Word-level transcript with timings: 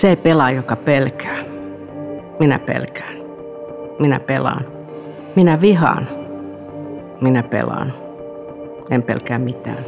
Se 0.00 0.08
ei 0.08 0.16
pelaa, 0.16 0.50
joka 0.50 0.76
pelkää. 0.76 1.44
Minä 2.38 2.58
pelkään. 2.58 3.14
Minä 3.98 4.20
pelaan. 4.20 4.64
Minä 5.36 5.60
vihaan. 5.60 6.08
Minä 7.20 7.42
pelaan. 7.42 7.92
En 8.90 9.02
pelkää 9.02 9.38
mitään. 9.38 9.84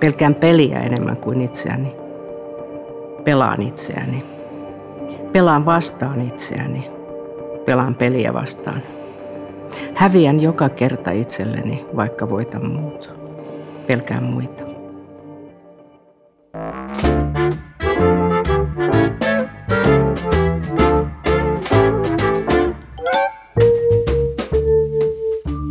Pelkään 0.00 0.34
peliä 0.34 0.78
enemmän 0.78 1.16
kuin 1.16 1.40
itseäni. 1.40 1.96
Pelaan 3.24 3.62
itseäni. 3.62 4.24
Pelaan 5.32 5.66
vastaan 5.66 6.20
itseäni. 6.20 6.90
Pelaan 7.64 7.94
peliä 7.94 8.34
vastaan. 8.34 8.82
Häviän 9.94 10.40
joka 10.40 10.68
kerta 10.68 11.10
itselleni, 11.10 11.86
vaikka 11.96 12.30
voitan 12.30 12.66
muut. 12.66 13.10
Pelkään 13.86 14.24
muita. 14.24 14.69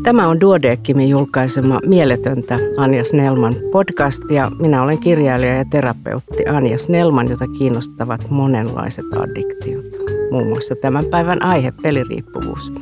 Tämä 0.09 0.27
on 0.27 0.39
Duodeckimin 0.41 1.09
julkaisema 1.09 1.79
Mieletöntä 1.85 2.59
Anja 2.77 3.03
Snellman 3.05 3.55
podcast 3.71 4.23
ja 4.29 4.51
minä 4.59 4.83
olen 4.83 4.97
kirjailija 4.97 5.55
ja 5.55 5.65
terapeutti 5.65 6.45
Anja 6.47 6.77
Snellman, 6.77 7.29
jota 7.29 7.45
kiinnostavat 7.57 8.29
monenlaiset 8.29 9.05
addiktiot. 9.19 9.85
Muun 10.31 10.47
muassa 10.47 10.75
tämän 10.81 11.05
päivän 11.05 11.43
aihe 11.43 11.73
peliriippuvuus. 11.81 12.73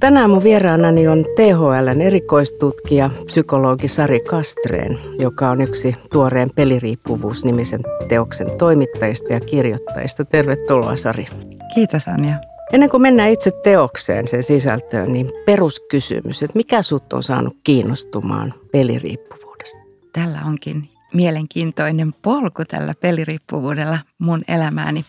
Tänään 0.00 0.30
mun 0.30 0.42
vieraanani 0.42 1.08
on 1.08 1.24
THLn 1.36 2.00
erikoistutkija, 2.00 3.10
psykologi 3.26 3.88
Sari 3.88 4.20
Kastreen, 4.20 4.98
joka 5.18 5.50
on 5.50 5.60
yksi 5.60 5.94
tuoreen 6.12 6.48
peliriippuvuus-nimisen 6.54 7.80
teoksen 8.08 8.50
toimittajista 8.58 9.32
ja 9.32 9.40
kirjoittajista. 9.40 10.24
Tervetuloa 10.24 10.96
Sari. 10.96 11.26
Kiitos 11.74 12.08
Anja. 12.08 12.49
Ennen 12.72 12.90
kuin 12.90 13.02
mennään 13.02 13.30
itse 13.30 13.50
teokseen, 13.50 14.28
sen 14.28 14.42
sisältöön, 14.42 15.12
niin 15.12 15.32
peruskysymys, 15.46 16.42
että 16.42 16.56
mikä 16.56 16.82
sut 16.82 17.12
on 17.12 17.22
saanut 17.22 17.56
kiinnostumaan 17.64 18.54
peliriippuvuudesta? 18.72 19.78
Tällä 20.12 20.40
onkin 20.46 20.88
mielenkiintoinen 21.14 22.14
polku 22.22 22.64
tällä 22.64 22.94
peliriippuvuudella 23.00 23.98
mun 24.18 24.42
elämääni. 24.48 25.04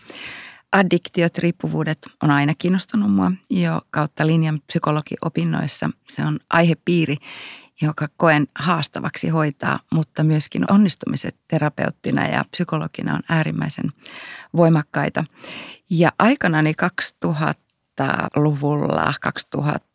Addiktiot, 0.72 1.38
riippuvuudet 1.38 1.98
on 2.22 2.30
aina 2.30 2.52
kiinnostunut 2.58 3.12
mua 3.12 3.32
jo 3.50 3.80
kautta 3.90 4.26
linjan 4.26 4.60
psykologiopinnoissa. 4.66 5.90
Se 6.10 6.22
on 6.22 6.38
aihepiiri, 6.50 7.16
joka 7.82 8.08
koen 8.16 8.46
haastavaksi 8.54 9.28
hoitaa, 9.28 9.78
mutta 9.92 10.24
myöskin 10.24 10.72
onnistumiset 10.72 11.36
terapeuttina 11.48 12.28
ja 12.28 12.44
psykologina 12.50 13.14
on 13.14 13.22
äärimmäisen 13.28 13.92
voimakkaita. 14.56 15.24
Ja 15.90 16.12
aikanani 16.18 16.72
2000-luvulla, 17.24 19.14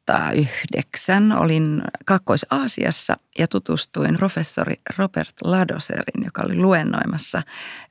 2009 0.07 1.31
olin 1.31 1.83
Kaakkois-Aasiassa 2.05 3.15
ja 3.39 3.47
tutustuin 3.47 4.17
professori 4.17 4.75
Robert 4.97 5.33
Ladoserin, 5.43 6.25
joka 6.25 6.41
oli 6.45 6.55
luennoimassa 6.55 7.43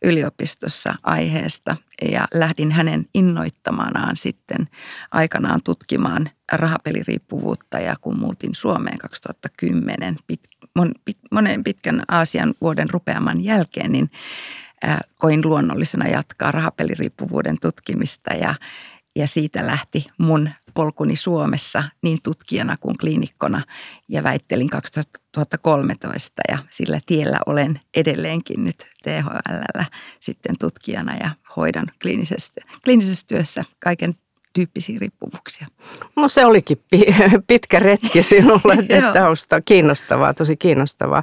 yliopistossa 0.02 0.94
aiheesta. 1.02 1.76
Ja 2.12 2.28
lähdin 2.34 2.72
hänen 2.72 3.06
innoittamanaan 3.14 4.16
sitten 4.16 4.68
aikanaan 5.10 5.62
tutkimaan 5.62 6.30
rahapeliriippuvuutta 6.52 7.78
ja 7.78 7.94
kun 8.00 8.18
muutin 8.18 8.54
Suomeen 8.54 8.98
2010 8.98 10.16
pit, 10.26 10.40
mon, 10.74 10.94
pit, 11.04 11.18
monen 11.30 11.64
pitkän 11.64 12.02
Aasian 12.08 12.54
vuoden 12.60 12.90
rupeaman 12.90 13.44
jälkeen, 13.44 13.92
niin 13.92 14.10
koin 15.18 15.42
luonnollisena 15.44 16.08
jatkaa 16.08 16.52
rahapeliriippuvuuden 16.52 17.60
tutkimista 17.60 18.34
ja, 18.34 18.54
ja 19.16 19.26
siitä 19.26 19.66
lähti 19.66 20.06
mun 20.18 20.50
polkuni 20.74 21.16
Suomessa 21.16 21.84
niin 22.02 22.18
tutkijana 22.22 22.76
kuin 22.76 22.98
kliinikkona. 22.98 23.62
Ja 24.08 24.22
väittelin 24.22 24.70
2013 24.70 26.42
ja 26.48 26.58
sillä 26.70 27.00
tiellä 27.06 27.38
olen 27.46 27.80
edelleenkin 27.96 28.64
nyt 28.64 28.86
THL 29.02 29.80
sitten 30.20 30.56
tutkijana 30.58 31.16
ja 31.16 31.30
hoidan 31.56 31.86
kliinisessä, 32.02 32.52
kliinisessä 32.84 33.26
työssä 33.26 33.64
kaiken 33.78 34.14
tyyppisiä 34.56 34.98
riippuvuuksia. 35.00 35.66
No 36.16 36.28
se 36.28 36.44
olikin 36.44 36.80
pitkä 37.46 37.78
retki 37.78 38.22
sinulle 38.22 38.76
tausta. 39.14 39.60
Kiinnostavaa, 39.60 40.34
tosi 40.34 40.56
kiinnostavaa. 40.56 41.22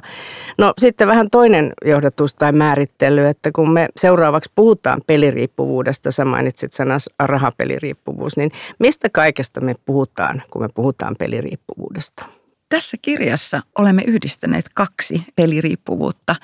No 0.58 0.74
sitten 0.78 1.08
vähän 1.08 1.30
toinen 1.30 1.72
johdatus 1.84 2.34
tai 2.34 2.52
määrittely, 2.52 3.26
että 3.26 3.50
kun 3.54 3.72
me 3.72 3.88
seuraavaksi 3.96 4.52
puhutaan 4.54 5.00
peliriippuvuudesta, 5.06 6.12
sä 6.12 6.24
mainitsit 6.24 6.72
sanas 6.72 7.10
rahapeliriippuvuus, 7.18 8.36
niin 8.36 8.50
mistä 8.78 9.08
kaikesta 9.10 9.60
me 9.60 9.74
puhutaan, 9.84 10.42
kun 10.50 10.62
me 10.62 10.68
puhutaan 10.74 11.16
peliriippuvuudesta? 11.18 12.26
Tässä 12.68 12.96
kirjassa 13.02 13.62
olemme 13.78 14.02
yhdistäneet 14.06 14.64
kaksi 14.74 15.22
peliriippuvuutta 15.36 16.36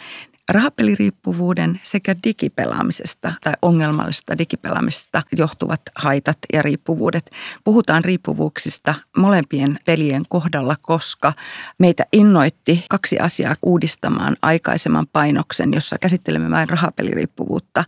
rahapeliriippuvuuden 0.52 1.80
sekä 1.82 2.16
digipelaamisesta 2.24 3.32
tai 3.44 3.52
ongelmallisesta 3.62 4.38
digipelaamisesta 4.38 5.22
johtuvat 5.36 5.80
haitat 5.96 6.38
ja 6.52 6.62
riippuvuudet. 6.62 7.30
Puhutaan 7.64 8.04
riippuvuuksista 8.04 8.94
molempien 9.16 9.78
pelien 9.86 10.22
kohdalla, 10.28 10.76
koska 10.82 11.32
meitä 11.78 12.06
innoitti 12.12 12.84
kaksi 12.90 13.18
asiaa 13.18 13.54
uudistamaan 13.62 14.36
aikaisemman 14.42 15.06
painoksen, 15.12 15.74
jossa 15.74 15.98
käsittelemme 15.98 16.50
vain 16.50 16.68
rahapeliriippuvuutta. 16.68 17.84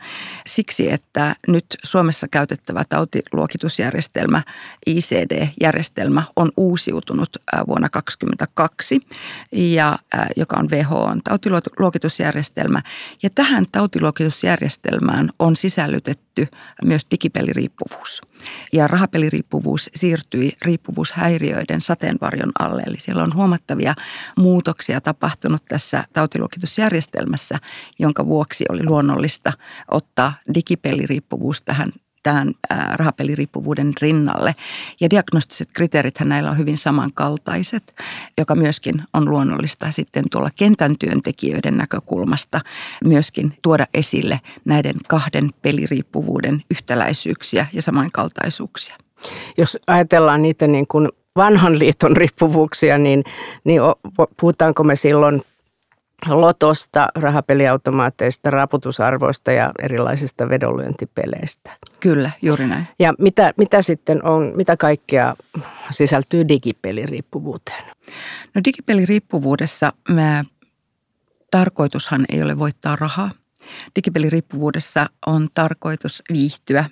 Siksi, 0.46 0.92
että 0.92 1.34
nyt 1.48 1.66
Suomessa 1.82 2.28
käytettävä 2.28 2.84
tautiluokitusjärjestelmä, 2.88 4.42
ICD-järjestelmä, 4.86 6.22
on 6.36 6.52
uusiutunut 6.56 7.36
vuonna 7.66 7.88
2022, 7.88 9.00
ja, 9.52 9.98
joka 10.36 10.56
on 10.56 10.68
WHOn 10.70 11.20
tautiluokitusjärjestelmä 11.24 12.51
järjestelmä. 12.56 12.82
Ja 13.22 13.30
tähän 13.34 13.66
tautiluokitusjärjestelmään 13.72 15.30
on 15.38 15.56
sisällytetty 15.56 16.48
myös 16.84 17.06
digipeliriippuvuus. 17.10 18.22
Ja 18.72 18.88
rahapeliriippuvuus 18.88 19.90
siirtyi 19.94 20.52
riippuvuushäiriöiden 20.62 21.80
sateenvarjon 21.80 22.52
alle. 22.58 22.82
Eli 22.86 23.00
siellä 23.00 23.22
on 23.22 23.34
huomattavia 23.34 23.94
muutoksia 24.36 25.00
tapahtunut 25.00 25.62
tässä 25.68 26.04
tautiluokitusjärjestelmässä, 26.12 27.58
jonka 27.98 28.26
vuoksi 28.26 28.64
oli 28.68 28.84
luonnollista 28.84 29.52
ottaa 29.88 30.32
digipeliriippuvuus 30.54 31.62
tähän 31.62 31.92
tähän 32.22 32.52
rahapeliriippuvuuden 32.94 33.92
rinnalle. 34.00 34.54
Ja 35.00 35.10
diagnostiset 35.10 35.68
kriteerit 35.72 36.14
näillä 36.24 36.50
on 36.50 36.58
hyvin 36.58 36.78
samankaltaiset, 36.78 37.94
joka 38.38 38.54
myöskin 38.54 39.02
on 39.14 39.30
luonnollista 39.30 39.90
sitten 39.90 40.24
tuolla 40.30 40.50
kentän 40.56 40.98
työntekijöiden 40.98 41.76
näkökulmasta 41.76 42.60
myöskin 43.04 43.58
tuoda 43.62 43.86
esille 43.94 44.40
näiden 44.64 44.96
kahden 45.08 45.50
peliriippuvuuden 45.62 46.62
yhtäläisyyksiä 46.70 47.66
ja 47.72 47.82
samankaltaisuuksia. 47.82 48.96
Jos 49.58 49.78
ajatellaan 49.86 50.42
niitä 50.42 50.66
niin 50.66 50.86
kuin 50.86 51.08
vanhan 51.36 51.78
liiton 51.78 52.16
riippuvuuksia, 52.16 52.98
niin, 52.98 53.24
niin 53.64 53.80
puhutaanko 54.40 54.84
me 54.84 54.96
silloin 54.96 55.42
lotosta, 56.28 57.08
rahapeliautomaateista, 57.14 58.50
raputusarvoista 58.50 59.52
ja 59.52 59.72
erilaisista 59.82 60.48
vedonlyöntipeleistä. 60.48 61.70
Kyllä, 62.00 62.30
juuri 62.42 62.66
näin. 62.66 62.88
Ja 62.98 63.14
mitä, 63.18 63.52
mitä 63.56 63.82
sitten 63.82 64.24
on, 64.24 64.52
mitä 64.56 64.76
kaikkea 64.76 65.36
sisältyy 65.90 66.48
digipeliriippuvuuteen? 66.48 67.84
No 68.54 68.60
digipeliriippuvuudessa 68.64 69.92
mä, 70.08 70.44
tarkoitushan 71.50 72.24
ei 72.28 72.42
ole 72.42 72.58
voittaa 72.58 72.96
rahaa. 72.96 73.30
Digipeliriippuvuudessa 73.96 75.06
on 75.26 75.48
tarkoitus 75.54 76.22
viihtyä 76.32 76.84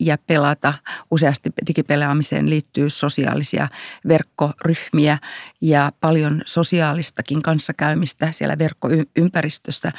ja 0.00 0.18
pelata. 0.26 0.74
Useasti 1.10 1.50
digipelaamiseen 1.66 2.50
liittyy 2.50 2.90
sosiaalisia 2.90 3.68
verkkoryhmiä 4.08 5.18
ja 5.60 5.92
paljon 6.00 6.42
sosiaalistakin 6.46 7.42
kanssakäymistä 7.42 8.32
siellä 8.32 8.58
verkkoympäristössä. 8.58 9.92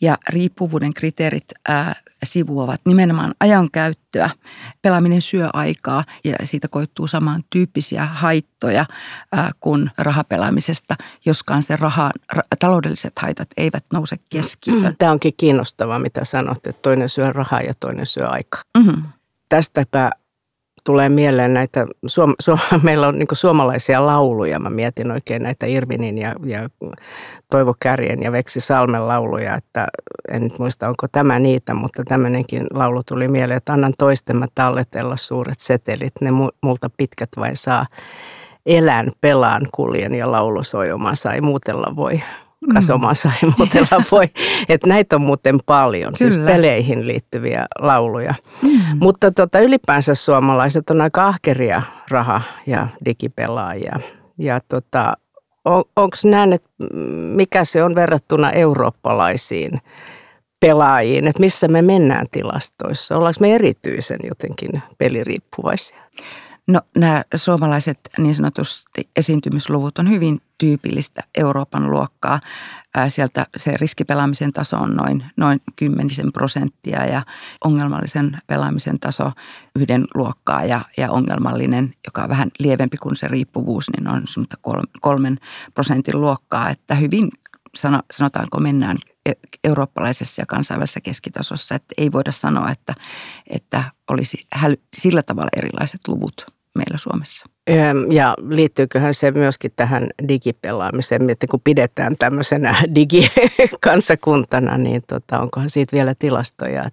Ja 0.00 0.18
riippuvuuden 0.28 0.94
kriteerit 0.94 1.52
sivuavat 2.24 2.80
nimenomaan 2.86 3.34
ajankäyttöä. 3.40 4.05
Pelaaminen 4.82 5.22
syö 5.22 5.48
aikaa 5.52 6.04
ja 6.24 6.36
siitä 6.44 6.68
koittuu 6.68 7.06
samantyyppisiä 7.06 8.06
haittoja 8.06 8.84
kuin 9.60 9.90
rahapelaamisesta, 9.98 10.96
joskaan 11.26 11.62
se 11.62 11.76
raha, 11.76 12.10
taloudelliset 12.58 13.18
haitat 13.18 13.48
eivät 13.56 13.84
nouse 13.92 14.16
keskiöön. 14.28 14.96
Tämä 14.98 15.12
onkin 15.12 15.34
kiinnostavaa, 15.36 15.98
mitä 15.98 16.24
sanot, 16.24 16.66
että 16.66 16.82
toinen 16.82 17.08
syö 17.08 17.32
rahaa 17.32 17.60
ja 17.60 17.74
toinen 17.80 18.06
syö 18.06 18.28
aikaa. 18.28 18.62
Mm-hmm 18.78 19.02
tästäpä 19.48 20.10
tulee 20.86 21.08
mieleen 21.08 21.54
näitä, 21.54 21.86
suom, 22.06 22.34
suom, 22.44 22.58
meillä 22.82 23.08
on 23.08 23.18
niin 23.18 23.28
suomalaisia 23.32 24.06
lauluja, 24.06 24.58
mä 24.58 24.70
mietin 24.70 25.10
oikein 25.10 25.42
näitä 25.42 25.66
Irvinin 25.66 26.18
ja, 26.18 26.34
ja 26.44 26.68
Toivo 27.50 27.74
Kärjen 27.80 28.22
ja 28.22 28.32
Veksi 28.32 28.60
Salmen 28.60 29.08
lauluja, 29.08 29.54
että 29.54 29.86
en 30.32 30.42
nyt 30.42 30.58
muista 30.58 30.88
onko 30.88 31.06
tämä 31.12 31.38
niitä, 31.38 31.74
mutta 31.74 32.02
tämmöinenkin 32.04 32.66
laulu 32.72 33.02
tuli 33.02 33.28
mieleen, 33.28 33.56
että 33.56 33.72
annan 33.72 33.94
toistemme 33.98 34.46
talletella 34.54 35.16
suuret 35.16 35.60
setelit, 35.60 36.12
ne 36.20 36.30
multa 36.62 36.90
pitkät 36.96 37.30
vain 37.36 37.56
saa. 37.56 37.86
Elän, 38.66 39.12
pelaan, 39.20 39.62
kuljen 39.74 40.14
ja 40.14 40.32
laulu 40.32 40.62
soi 40.62 40.92
omansa, 40.92 41.32
ei 41.32 41.40
muutella 41.40 41.96
voi 41.96 42.20
kasomassa 42.74 43.30
ei 43.42 43.50
muutella 43.58 44.02
voi. 44.12 44.28
Että 44.68 44.88
näitä 44.88 45.16
on 45.16 45.22
muuten 45.22 45.58
paljon, 45.66 46.16
siis 46.16 46.34
Kyllä. 46.34 46.46
siis 46.46 46.56
peleihin 46.56 47.06
liittyviä 47.06 47.66
lauluja. 47.78 48.34
Mm. 48.62 48.80
Mutta 49.00 49.30
tota, 49.30 49.60
ylipäänsä 49.60 50.14
suomalaiset 50.14 50.90
on 50.90 51.00
aika 51.00 51.26
ahkeria 51.26 51.82
raha- 52.10 52.42
ja 52.66 52.88
digipelaajia. 53.04 53.96
Ja 54.38 54.60
tota, 54.68 55.16
on, 55.64 55.84
onko 55.96 56.16
näin, 56.24 56.52
että 56.52 56.68
mikä 57.34 57.64
se 57.64 57.82
on 57.82 57.94
verrattuna 57.94 58.52
eurooppalaisiin 58.52 59.80
pelaajiin, 60.60 61.28
että 61.28 61.40
missä 61.40 61.68
me 61.68 61.82
mennään 61.82 62.26
tilastoissa? 62.30 63.16
Ollaanko 63.16 63.38
me 63.40 63.54
erityisen 63.54 64.20
jotenkin 64.28 64.82
peliriippuvaisia? 64.98 65.96
No 66.68 66.80
nämä 66.96 67.24
suomalaiset 67.34 67.98
niin 68.18 68.34
sanotusti 68.34 69.08
esiintymisluvut 69.16 69.98
on 69.98 70.10
hyvin 70.10 70.40
tyypillistä 70.58 71.22
Euroopan 71.38 71.90
luokkaa. 71.90 72.40
Sieltä 73.08 73.46
se 73.56 73.76
riskipelaamisen 73.76 74.52
taso 74.52 74.76
on 74.76 74.96
noin, 74.96 75.24
noin 75.36 75.60
kymmenisen 75.76 76.32
prosenttia 76.32 77.04
ja 77.04 77.22
ongelmallisen 77.64 78.38
pelaamisen 78.46 79.00
taso 79.00 79.32
yhden 79.76 80.04
luokkaa 80.14 80.64
ja, 80.64 80.80
ja 80.96 81.10
ongelmallinen, 81.10 81.94
joka 82.06 82.22
on 82.22 82.28
vähän 82.28 82.50
lievempi 82.58 82.96
kuin 82.96 83.16
se 83.16 83.28
riippuvuus, 83.28 83.90
niin 83.96 84.08
on 84.08 84.24
kolmen 85.00 85.38
prosentin 85.74 86.20
luokkaa, 86.20 86.70
että 86.70 86.94
hyvin 86.94 87.28
sanotaanko 88.12 88.60
mennään 88.60 88.96
e-, 89.26 89.32
eurooppalaisessa 89.64 90.42
ja 90.42 90.46
kansainvälisessä 90.46 91.00
keskitasossa, 91.00 91.74
että 91.74 91.94
ei 91.98 92.12
voida 92.12 92.32
sanoa, 92.32 92.70
että, 92.70 92.94
että 93.50 93.84
olisi 94.10 94.38
sillä 94.96 95.22
tavalla 95.22 95.48
erilaiset 95.56 96.00
luvut 96.08 96.55
meillä 96.76 96.98
Suomessa. 96.98 97.46
Ja 98.10 98.34
liittyyköhän 98.48 99.14
se 99.14 99.30
myöskin 99.30 99.72
tähän 99.76 100.06
digipelaamiseen, 100.28 101.30
että 101.30 101.46
kun 101.46 101.60
pidetään 101.64 102.16
tämmöisenä 102.18 102.74
digikansakuntana, 102.94 104.78
niin 104.78 105.02
tota, 105.06 105.40
onkohan 105.40 105.70
siitä 105.70 105.96
vielä 105.96 106.14
tilastoja? 106.18 106.90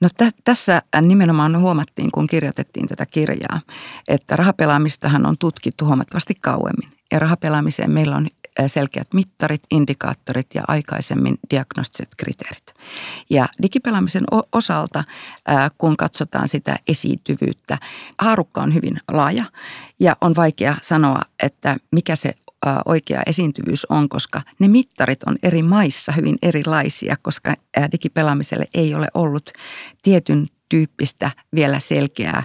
No 0.00 0.08
tä, 0.16 0.30
tässä 0.44 0.82
nimenomaan 1.02 1.60
huomattiin, 1.60 2.10
kun 2.10 2.26
kirjoitettiin 2.26 2.88
tätä 2.88 3.06
kirjaa, 3.06 3.60
että 4.08 4.36
rahapelaamistahan 4.36 5.26
on 5.26 5.36
tutkittu 5.38 5.86
huomattavasti 5.86 6.34
kauemmin. 6.40 6.90
Ja 7.12 7.18
rahapelaamiseen 7.18 7.90
meillä 7.90 8.16
on 8.16 8.26
selkeät 8.66 9.14
mittarit, 9.14 9.62
indikaattorit 9.70 10.46
ja 10.54 10.62
aikaisemmin 10.68 11.38
diagnostiset 11.50 12.08
kriteerit. 12.16 12.74
Ja 13.30 13.48
digipelaamisen 13.62 14.24
osalta, 14.52 15.04
kun 15.78 15.96
katsotaan 15.96 16.48
sitä 16.48 16.76
esiintyvyyttä, 16.88 17.78
haarukka 18.18 18.62
on 18.62 18.74
hyvin 18.74 19.00
laaja 19.12 19.44
ja 20.00 20.16
on 20.20 20.36
vaikea 20.36 20.76
sanoa, 20.82 21.22
että 21.42 21.76
mikä 21.92 22.16
se 22.16 22.34
oikea 22.84 23.22
esiintyvyys 23.26 23.84
on, 23.84 24.08
koska 24.08 24.42
ne 24.58 24.68
mittarit 24.68 25.22
on 25.22 25.36
eri 25.42 25.62
maissa 25.62 26.12
hyvin 26.12 26.38
erilaisia, 26.42 27.16
koska 27.22 27.54
digipelaamiselle 27.92 28.64
ei 28.74 28.94
ole 28.94 29.08
ollut 29.14 29.50
tietyn 30.02 30.46
tyyppistä 30.68 31.30
vielä 31.54 31.80
selkeää 31.80 32.42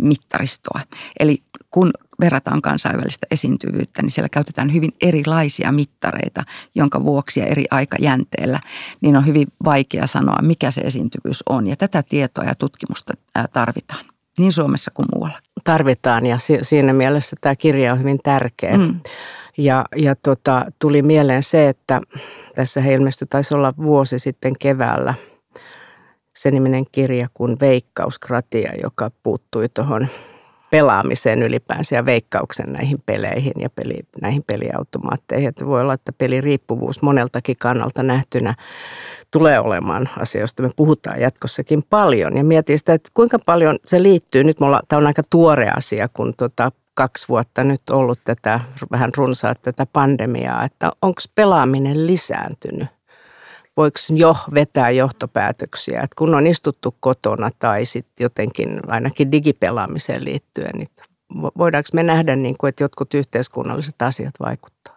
mittaristoa. 0.00 0.80
Eli 1.20 1.42
kun 1.70 1.90
verrataan 2.20 2.62
kansainvälistä 2.62 3.26
esiintyvyyttä, 3.30 4.02
niin 4.02 4.10
siellä 4.10 4.28
käytetään 4.28 4.72
hyvin 4.72 4.90
erilaisia 5.02 5.72
mittareita, 5.72 6.42
jonka 6.74 7.04
vuoksi 7.04 7.40
ja 7.40 7.46
eri 7.46 7.64
aikajänteellä, 7.70 8.60
niin 9.00 9.16
on 9.16 9.26
hyvin 9.26 9.46
vaikea 9.64 10.06
sanoa, 10.06 10.42
mikä 10.42 10.70
se 10.70 10.80
esiintyvyys 10.80 11.42
on. 11.48 11.66
Ja 11.66 11.76
tätä 11.76 12.02
tietoa 12.02 12.44
ja 12.44 12.54
tutkimusta 12.54 13.14
tarvitaan, 13.52 14.04
niin 14.38 14.52
Suomessa 14.52 14.90
kuin 14.94 15.06
muualla. 15.14 15.38
Tarvitaan 15.64 16.26
ja 16.26 16.38
siinä 16.62 16.92
mielessä 16.92 17.36
tämä 17.40 17.56
kirja 17.56 17.92
on 17.92 17.98
hyvin 17.98 18.18
tärkeä. 18.22 18.78
Mm. 18.78 19.00
Ja, 19.58 19.84
ja 19.96 20.14
tota, 20.16 20.66
tuli 20.78 21.02
mieleen 21.02 21.42
se, 21.42 21.68
että 21.68 22.00
tässä 22.54 22.80
he 22.80 22.92
ilmestyi, 22.92 23.28
taisi 23.30 23.54
olla 23.54 23.74
vuosi 23.76 24.18
sitten 24.18 24.54
keväällä, 24.58 25.14
se 26.36 26.50
niminen 26.50 26.84
kirja 26.92 27.28
kuin 27.34 27.56
Veikkauskratia, 27.60 28.72
joka 28.82 29.10
puuttui 29.22 29.68
tuohon 29.68 30.08
pelaamiseen 30.74 31.42
ylipäänsä 31.42 31.96
ja 31.96 32.04
veikkauksen 32.04 32.72
näihin 32.72 32.96
peleihin 33.06 33.52
ja 33.58 33.70
peli, 33.70 33.98
näihin 34.22 34.44
peliautomaatteihin. 34.46 35.48
Että 35.48 35.66
voi 35.66 35.80
olla, 35.80 35.94
että 35.94 36.12
peliriippuvuus 36.12 37.02
moneltakin 37.02 37.56
kannalta 37.58 38.02
nähtynä 38.02 38.54
tulee 39.30 39.60
olemaan 39.60 40.08
asia, 40.18 40.40
josta 40.40 40.62
me 40.62 40.70
puhutaan 40.76 41.20
jatkossakin 41.20 41.82
paljon. 41.90 42.36
Ja 42.36 42.44
mietin 42.44 42.78
sitä, 42.78 42.94
että 42.94 43.10
kuinka 43.14 43.38
paljon 43.46 43.78
se 43.86 44.02
liittyy. 44.02 44.44
Nyt 44.44 44.60
mulla, 44.60 44.82
tämä 44.88 45.00
on 45.00 45.06
aika 45.06 45.22
tuore 45.30 45.70
asia, 45.76 46.08
kun 46.08 46.34
tota, 46.36 46.72
kaksi 46.94 47.28
vuotta 47.28 47.64
nyt 47.64 47.82
ollut 47.90 48.18
tätä 48.24 48.60
vähän 48.90 49.10
runsaat 49.16 49.62
tätä 49.62 49.86
pandemiaa, 49.92 50.64
että 50.64 50.92
onko 51.02 51.20
pelaaminen 51.34 52.06
lisääntynyt? 52.06 52.88
Voiko 53.76 53.98
jo 54.14 54.36
vetää 54.54 54.90
johtopäätöksiä, 54.90 56.00
että 56.00 56.14
kun 56.18 56.34
on 56.34 56.46
istuttu 56.46 56.96
kotona 57.00 57.50
tai 57.58 57.84
sitten 57.84 58.24
jotenkin 58.24 58.80
ainakin 58.86 59.32
digipelaamiseen 59.32 60.24
liittyen, 60.24 60.72
niin 60.74 60.88
voidaanko 61.58 61.88
me 61.92 62.02
nähdä, 62.02 62.36
niin 62.36 62.56
kuin, 62.58 62.68
että 62.68 62.84
jotkut 62.84 63.14
yhteiskunnalliset 63.14 64.02
asiat 64.02 64.34
vaikuttaa? 64.40 64.93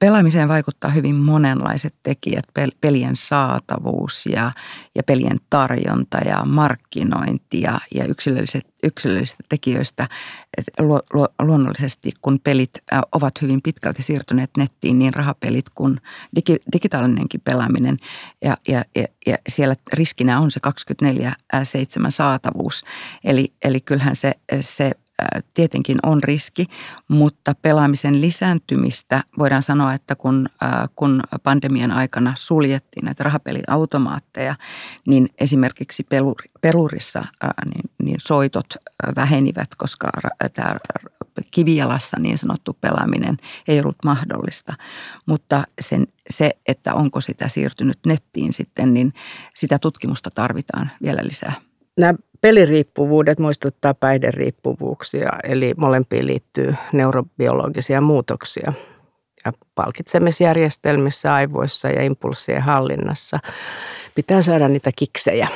Pelaamiseen 0.00 0.48
vaikuttaa 0.48 0.90
hyvin 0.90 1.14
monenlaiset 1.14 1.94
tekijät, 2.02 2.44
pelien 2.80 3.16
saatavuus 3.16 4.26
ja, 4.26 4.52
ja 4.94 5.02
pelien 5.02 5.40
tarjonta 5.50 6.18
ja 6.18 6.44
markkinointi 6.44 7.60
ja, 7.60 7.80
ja 7.94 8.04
yksilölliset, 8.04 8.66
yksilöllisistä 8.82 9.44
tekijöistä. 9.48 10.08
Lu, 10.78 11.00
lu, 11.12 11.26
luonnollisesti, 11.42 12.12
kun 12.20 12.40
pelit 12.44 12.70
ovat 13.12 13.42
hyvin 13.42 13.62
pitkälti 13.62 14.02
siirtyneet 14.02 14.50
nettiin, 14.56 14.98
niin 14.98 15.14
rahapelit 15.14 15.70
kuin 15.74 16.00
digi, 16.36 16.56
digitaalinenkin 16.72 17.40
pelaaminen 17.40 17.96
ja, 18.44 18.56
ja, 18.68 18.84
ja, 18.96 19.06
ja 19.26 19.36
siellä 19.48 19.76
riskinä 19.92 20.40
on 20.40 20.50
se 20.50 20.60
24-7 21.56 21.60
saatavuus. 22.08 22.84
Eli, 23.24 23.52
eli 23.64 23.80
kyllähän 23.80 24.16
se, 24.16 24.32
se 24.60 24.92
tietenkin 25.54 25.98
on 26.02 26.22
riski, 26.22 26.66
mutta 27.08 27.54
pelaamisen 27.62 28.20
lisääntymistä 28.20 29.24
voidaan 29.38 29.62
sanoa, 29.62 29.94
että 29.94 30.16
kun, 30.16 30.48
kun 30.96 31.22
pandemian 31.42 31.90
aikana 31.90 32.32
suljettiin 32.36 33.04
näitä 33.04 33.24
rahapeliautomaatteja, 33.24 34.54
niin 35.06 35.28
esimerkiksi 35.38 36.06
pelurissa 36.60 37.24
niin, 37.64 37.90
niin 38.02 38.16
soitot 38.20 38.66
vähenivät, 39.16 39.68
koska 39.76 40.10
tämä 40.52 40.74
kivijalassa 41.50 42.16
niin 42.20 42.38
sanottu 42.38 42.78
pelaaminen 42.80 43.36
ei 43.68 43.80
ollut 43.80 43.96
mahdollista. 44.04 44.74
Mutta 45.26 45.64
sen, 45.80 46.06
se, 46.30 46.50
että 46.68 46.94
onko 46.94 47.20
sitä 47.20 47.48
siirtynyt 47.48 47.98
nettiin 48.06 48.52
sitten, 48.52 48.94
niin 48.94 49.12
sitä 49.54 49.78
tutkimusta 49.78 50.30
tarvitaan 50.30 50.90
vielä 51.02 51.20
lisää. 51.24 51.52
Nämä 51.96 52.14
peliriippuvuudet 52.40 53.38
muistuttaa 53.38 53.94
päihderiippuvuuksia, 53.94 55.30
eli 55.44 55.74
molempiin 55.76 56.26
liittyy 56.26 56.74
neurobiologisia 56.92 58.00
muutoksia. 58.00 58.72
Ja 59.44 59.52
palkitsemisjärjestelmissä, 59.74 61.34
aivoissa 61.34 61.88
ja 61.88 62.02
impulssien 62.02 62.62
hallinnassa 62.62 63.38
pitää 64.14 64.42
saada 64.42 64.68
niitä 64.68 64.90
kiksejä. 64.96 65.48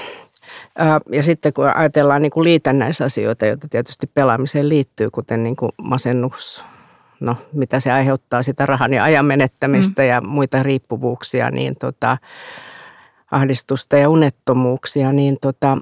Ja 1.12 1.22
sitten 1.22 1.52
kun 1.52 1.72
ajatellaan 1.74 2.22
niin 2.22 2.30
kuin 2.30 2.44
liitännäisasioita, 2.44 3.46
joita 3.46 3.68
tietysti 3.68 4.06
pelaamiseen 4.06 4.68
liittyy, 4.68 5.10
kuten 5.10 5.42
niin 5.42 5.56
kuin 5.56 5.72
masennus, 5.82 6.64
no 7.20 7.36
mitä 7.52 7.80
se 7.80 7.92
aiheuttaa, 7.92 8.42
sitä 8.42 8.66
rahan 8.66 8.94
ja 8.94 9.04
ajan 9.04 9.24
menettämistä 9.24 10.02
mm. 10.02 10.08
ja 10.08 10.20
muita 10.20 10.62
riippuvuuksia, 10.62 11.50
niin 11.50 11.76
tota, 11.76 12.18
ahdistusta 13.30 13.96
ja 13.96 14.08
unettomuuksia, 14.08 15.12
niin 15.12 15.36
tota, 15.40 15.78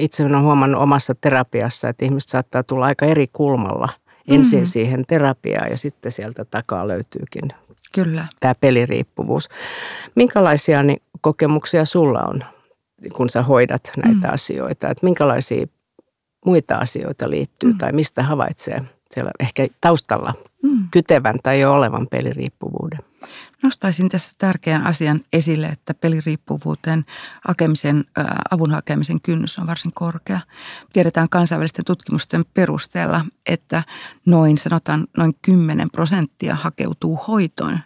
itse 0.00 0.24
olen 0.24 0.42
huomannut 0.42 0.82
omassa 0.82 1.14
terapiassa, 1.20 1.88
että 1.88 2.04
ihmiset 2.04 2.30
saattaa 2.30 2.62
tulla 2.62 2.86
aika 2.86 3.06
eri 3.06 3.26
kulmalla 3.32 3.88
ensin 4.28 4.58
mm-hmm. 4.58 4.66
siihen 4.66 5.04
terapiaan 5.08 5.70
ja 5.70 5.78
sitten 5.78 6.12
sieltä 6.12 6.44
takaa 6.44 6.88
löytyykin 6.88 7.48
Kyllä. 7.94 8.26
tämä 8.40 8.54
peliriippuvuus. 8.54 9.48
Minkälaisia 10.14 10.82
niin, 10.82 11.02
kokemuksia 11.20 11.84
sulla 11.84 12.20
on, 12.20 12.44
kun 13.12 13.30
sä 13.30 13.42
hoidat 13.42 13.90
näitä 13.96 14.28
mm. 14.28 14.34
asioita? 14.34 14.90
Että 14.90 15.06
minkälaisia 15.06 15.66
muita 16.46 16.76
asioita 16.76 17.30
liittyy 17.30 17.72
mm. 17.72 17.78
tai 17.78 17.92
mistä 17.92 18.22
havaitsee 18.22 18.82
siellä 19.10 19.30
ehkä 19.40 19.66
taustalla 19.80 20.34
mm. 20.62 20.88
kytevän 20.90 21.38
tai 21.42 21.60
jo 21.60 21.72
olevan 21.72 22.06
peliriippuvuuden? 22.10 22.98
Nostaisin 23.62 24.08
tässä 24.08 24.32
tärkeän 24.38 24.86
asian 24.86 25.20
esille, 25.32 25.66
että 25.66 25.94
peliriippuvuuteen 25.94 27.04
hakemisen, 27.48 28.04
avun 28.50 28.70
hakemisen 28.70 29.20
kynnys 29.20 29.58
on 29.58 29.66
varsin 29.66 29.92
korkea. 29.94 30.40
Tiedetään 30.92 31.28
kansainvälisten 31.28 31.84
tutkimusten 31.84 32.44
perusteella, 32.54 33.24
että 33.46 33.82
noin 34.26 34.58
sanotaan 34.58 35.06
noin 35.16 35.34
10 35.42 35.90
prosenttia 35.90 36.54
hakeutuu 36.54 37.16
hoitoon 37.16 37.78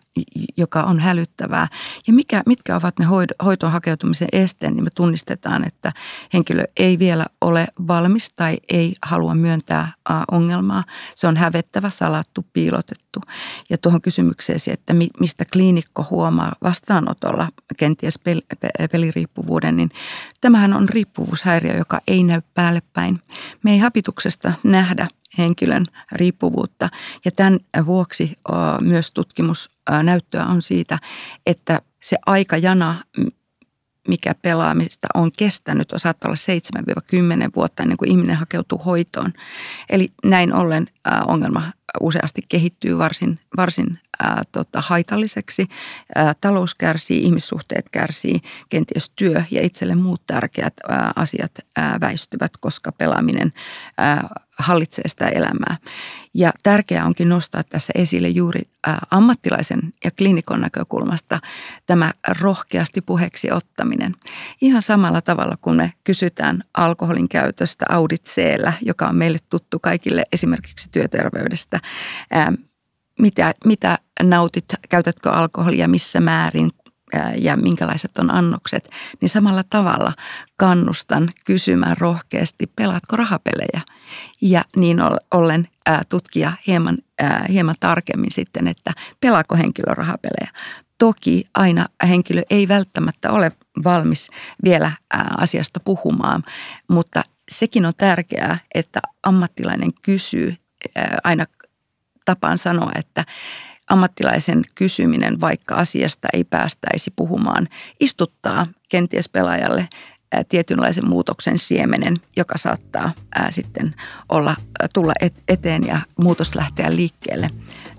joka 0.56 0.82
on 0.82 1.00
hälyttävää. 1.00 1.68
Ja 2.06 2.12
mikä, 2.12 2.42
mitkä 2.46 2.76
ovat 2.76 2.98
ne 2.98 3.06
hoitoon 3.44 3.72
hakeutumisen 3.72 4.28
esteet, 4.32 4.74
niin 4.74 4.84
me 4.84 4.90
tunnistetaan, 4.94 5.66
että 5.66 5.92
henkilö 6.32 6.64
ei 6.76 6.98
vielä 6.98 7.26
ole 7.40 7.66
valmis 7.86 8.32
tai 8.36 8.56
ei 8.68 8.92
halua 9.02 9.34
myöntää 9.34 9.92
ongelmaa. 10.30 10.84
Se 11.14 11.26
on 11.26 11.36
hävettävä, 11.36 11.90
salattu, 11.90 12.46
piilotettu. 12.52 13.20
Ja 13.70 13.78
tuohon 13.78 14.02
kysymykseesi, 14.02 14.70
että 14.70 14.94
mistä 15.20 15.44
kliinikko 15.52 16.06
huomaa 16.10 16.52
vastaanotolla 16.62 17.48
kenties 17.78 18.18
peliriippuvuuden, 18.92 19.76
niin 19.76 19.90
tämähän 20.40 20.72
on 20.72 20.88
riippuvuushäiriö, 20.88 21.76
joka 21.76 22.00
ei 22.06 22.22
näy 22.22 22.40
päälle 22.54 22.82
päin. 22.92 23.20
Me 23.62 23.72
ei 23.72 23.78
hapituksesta 23.78 24.52
nähdä 24.62 25.08
henkilön 25.38 25.86
riippuvuutta. 26.12 26.88
Ja 27.24 27.30
tämän 27.30 27.58
vuoksi 27.86 28.36
myös 28.80 29.10
tutkimusnäyttöä 29.12 30.44
on 30.44 30.62
siitä, 30.62 30.98
että 31.46 31.80
se 32.02 32.16
aikajana, 32.26 32.96
mikä 34.08 34.34
pelaamista 34.42 35.08
on 35.14 35.32
kestänyt, 35.32 35.92
on 35.92 36.00
saattaa 36.00 36.28
olla 36.28 37.46
7-10 37.46 37.50
vuotta 37.56 37.82
ennen 37.82 37.98
kuin 37.98 38.10
ihminen 38.10 38.36
hakeutuu 38.36 38.78
hoitoon. 38.78 39.32
Eli 39.90 40.12
näin 40.24 40.54
ollen 40.54 40.86
ongelma 41.26 41.62
useasti 42.00 42.42
kehittyy 42.48 42.98
varsin, 42.98 43.40
varsin 43.56 43.98
ää, 44.22 44.42
tota, 44.52 44.80
haitalliseksi. 44.80 45.66
Ää, 46.14 46.34
talous 46.40 46.74
kärsii, 46.74 47.22
ihmissuhteet 47.22 47.88
kärsii, 47.88 48.40
kenties 48.68 49.10
työ 49.16 49.42
ja 49.50 49.62
itselle 49.62 49.94
muut 49.94 50.22
tärkeät 50.26 50.74
ää, 50.88 51.12
asiat 51.16 51.52
ää, 51.76 51.98
väistyvät, 52.00 52.52
koska 52.60 52.92
pelaaminen 52.92 53.52
ää, 53.98 54.28
hallitsee 54.58 55.08
sitä 55.08 55.28
elämää. 55.28 55.76
Ja 56.34 56.52
tärkeää 56.62 57.06
onkin 57.06 57.28
nostaa 57.28 57.62
tässä 57.62 57.92
esille 57.94 58.28
juuri 58.28 58.62
ammattilaisen 59.10 59.92
ja 60.04 60.10
klinikon 60.10 60.60
näkökulmasta 60.60 61.40
tämä 61.86 62.12
rohkeasti 62.40 63.00
puheeksi 63.00 63.52
ottaminen. 63.52 64.14
Ihan 64.60 64.82
samalla 64.82 65.20
tavalla 65.20 65.56
kun 65.56 65.76
me 65.76 65.92
kysytään 66.04 66.64
alkoholin 66.74 67.28
käytöstä 67.28 67.84
auditseellä, 67.88 68.72
joka 68.82 69.08
on 69.08 69.16
meille 69.16 69.38
tuttu 69.50 69.78
kaikille 69.78 70.24
esimerkiksi 70.32 70.88
työterveydestä, 70.92 71.80
mitä, 73.18 73.54
mitä 73.64 73.98
nautit, 74.22 74.64
käytätkö 74.88 75.30
alkoholia, 75.30 75.88
missä 75.88 76.20
määrin 76.20 76.70
ja 77.36 77.56
minkälaiset 77.56 78.18
on 78.18 78.30
annokset, 78.30 78.90
niin 79.20 79.28
samalla 79.28 79.64
tavalla 79.70 80.12
kannustan 80.56 81.32
kysymään 81.44 81.96
rohkeasti, 81.98 82.66
pelaatko 82.66 83.16
rahapelejä? 83.16 83.80
Ja 84.46 84.64
niin 84.76 84.98
ollen 85.30 85.68
tutkia 86.08 86.52
hieman, 86.66 86.98
hieman 87.48 87.74
tarkemmin 87.80 88.30
sitten, 88.32 88.66
että 88.66 88.92
pelaako 89.20 89.56
henkilö 89.56 89.94
rahapelejä. 89.94 90.50
Toki 90.98 91.44
aina 91.54 91.86
henkilö 92.08 92.42
ei 92.50 92.68
välttämättä 92.68 93.30
ole 93.30 93.52
valmis 93.84 94.30
vielä 94.64 94.92
asiasta 95.38 95.80
puhumaan, 95.80 96.44
mutta 96.88 97.22
sekin 97.50 97.86
on 97.86 97.92
tärkeää, 97.96 98.58
että 98.74 99.00
ammattilainen 99.22 99.90
kysyy 100.02 100.56
aina 101.24 101.46
tapaan 102.24 102.58
sanoa, 102.58 102.92
että 102.94 103.24
ammattilaisen 103.90 104.62
kysyminen, 104.74 105.40
vaikka 105.40 105.74
asiasta 105.74 106.28
ei 106.32 106.44
päästäisi 106.44 107.12
puhumaan, 107.16 107.68
istuttaa 108.00 108.66
kenties 108.88 109.28
pelaajalle 109.28 109.88
tietynlaisen 110.48 111.08
muutoksen 111.08 111.58
siemenen, 111.58 112.16
joka 112.36 112.58
saattaa 112.58 113.12
ää, 113.34 113.50
sitten 113.50 113.94
olla, 114.28 114.56
tulla 114.92 115.12
eteen 115.48 115.86
ja 115.86 116.00
muutos 116.20 116.54
lähteä 116.54 116.96
liikkeelle 116.96 117.50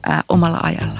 ää, 0.03 0.23
omalla 0.29 0.59
ajalla. 0.63 0.99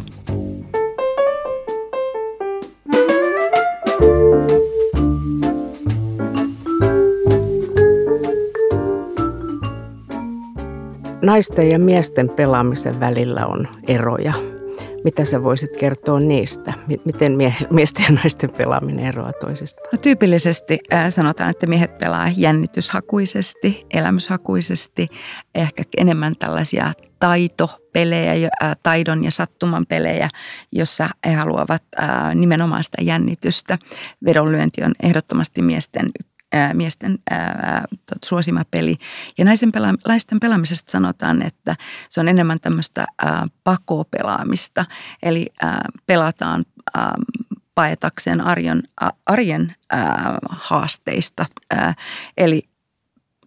Naisten 11.22 11.70
ja 11.72 11.79
miesten 11.79 12.29
pelaamisen 12.29 13.00
välillä 13.00 13.46
on 13.46 13.67
eroja. 13.88 14.54
Mitä 15.03 15.25
sä 15.25 15.44
voisit 15.44 15.77
kertoa 15.77 16.20
niistä? 16.20 16.74
Miten 17.05 17.38
miesten 17.70 18.05
ja 18.10 18.12
naisten 18.12 18.50
pelaaminen 18.50 19.05
eroaa 19.05 19.34
toisistaan? 19.34 19.89
No, 19.91 19.98
tyypillisesti 19.98 20.79
äh, 20.94 21.12
sanotaan, 21.13 21.50
että 21.50 21.67
miehet 21.67 21.98
pelaa 21.98 22.29
jännityshakuisesti, 22.38 23.86
elämyshakuisesti, 23.94 25.08
ehkä 25.55 25.84
enemmän 25.98 26.36
tällaisia 26.39 26.94
taitopelejä, 27.20 28.50
äh, 28.63 28.75
taidon 28.84 29.24
ja 29.24 29.32
sattuman 29.32 29.86
pelejä, 29.86 30.29
jossa 30.72 31.10
he 31.25 31.34
haluavat 31.34 31.84
äh, 32.00 32.36
nimenomaan 32.36 32.84
sitä 32.84 33.01
jännitystä. 33.01 33.77
Vedonlyönti 34.25 34.84
on 34.84 34.94
ehdottomasti 35.03 35.62
miesten 35.62 36.12
ää, 36.55 36.74
miesten 36.74 37.19
ää, 37.31 37.85
suosima 38.25 38.62
peli. 38.71 38.95
Ja 39.38 39.45
naisen 39.45 39.71
pela, 39.71 39.93
naisten 40.07 40.39
pelaamisesta 40.39 40.91
sanotaan, 40.91 41.41
että 41.41 41.75
se 42.09 42.19
on 42.19 42.27
enemmän 42.27 42.59
tämmöistä 42.59 43.05
ää, 43.24 43.47
pakopelaamista. 43.63 44.85
Eli 45.24 45.47
ää, 45.62 45.85
pelataan 46.05 46.65
ää, 46.95 47.15
paetakseen 47.75 48.41
arjen, 48.41 48.83
arjen 49.25 49.75
ää, 49.89 50.38
haasteista. 50.50 51.45
Ää, 51.69 51.93
eli 52.38 52.62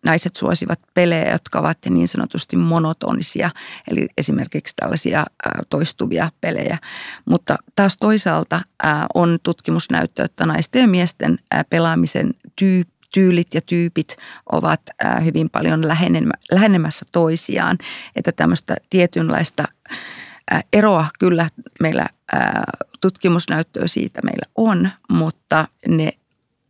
naiset 0.04 0.36
suosivat 0.36 0.80
pelejä, 0.94 1.32
jotka 1.32 1.58
ovat 1.58 1.78
niin 1.90 2.08
sanotusti 2.08 2.56
monotonisia, 2.56 3.50
eli 3.90 4.06
esimerkiksi 4.16 4.74
tällaisia 4.76 5.24
toistuvia 5.70 6.30
pelejä. 6.40 6.78
Mutta 7.24 7.56
taas 7.74 7.96
toisaalta 7.96 8.60
on 9.14 9.38
tutkimusnäyttö, 9.42 10.24
että 10.24 10.46
naisten 10.46 10.82
ja 10.82 10.88
miesten 10.88 11.38
pelaamisen 11.70 12.34
tyyppi 12.56 12.97
tyylit 13.14 13.54
ja 13.54 13.60
tyypit 13.60 14.16
ovat 14.52 14.80
hyvin 15.24 15.50
paljon 15.50 15.82
lähenemässä 16.52 17.06
toisiaan. 17.12 17.78
Että 18.16 18.32
tämmöistä 18.32 18.76
tietynlaista 18.90 19.64
eroa 20.72 21.06
kyllä 21.18 21.50
meillä 21.80 22.06
tutkimusnäyttöä 23.00 23.86
siitä 23.86 24.20
meillä 24.22 24.46
on, 24.54 24.90
mutta 25.08 25.68
ne 25.88 26.12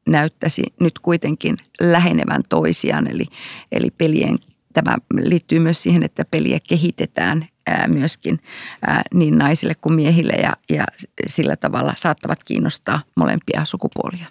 näyttäisi 0.08 0.62
nyt 0.80 0.98
kuitenkin 0.98 1.56
lähenevän 1.80 2.42
toisiaan. 2.48 3.06
Eli, 3.06 3.24
eli 3.72 3.90
pelien, 3.90 4.38
tämä 4.72 4.96
liittyy 5.20 5.58
myös 5.58 5.82
siihen, 5.82 6.02
että 6.02 6.24
peliä 6.24 6.58
kehitetään 6.68 7.48
myöskin 7.86 8.38
niin 9.14 9.38
naisille 9.38 9.74
kuin 9.80 9.94
miehille 9.94 10.32
ja, 10.32 10.52
ja 10.70 10.84
sillä 11.26 11.56
tavalla 11.56 11.92
saattavat 11.96 12.44
kiinnostaa 12.44 13.00
molempia 13.14 13.64
sukupuolia. 13.64 14.26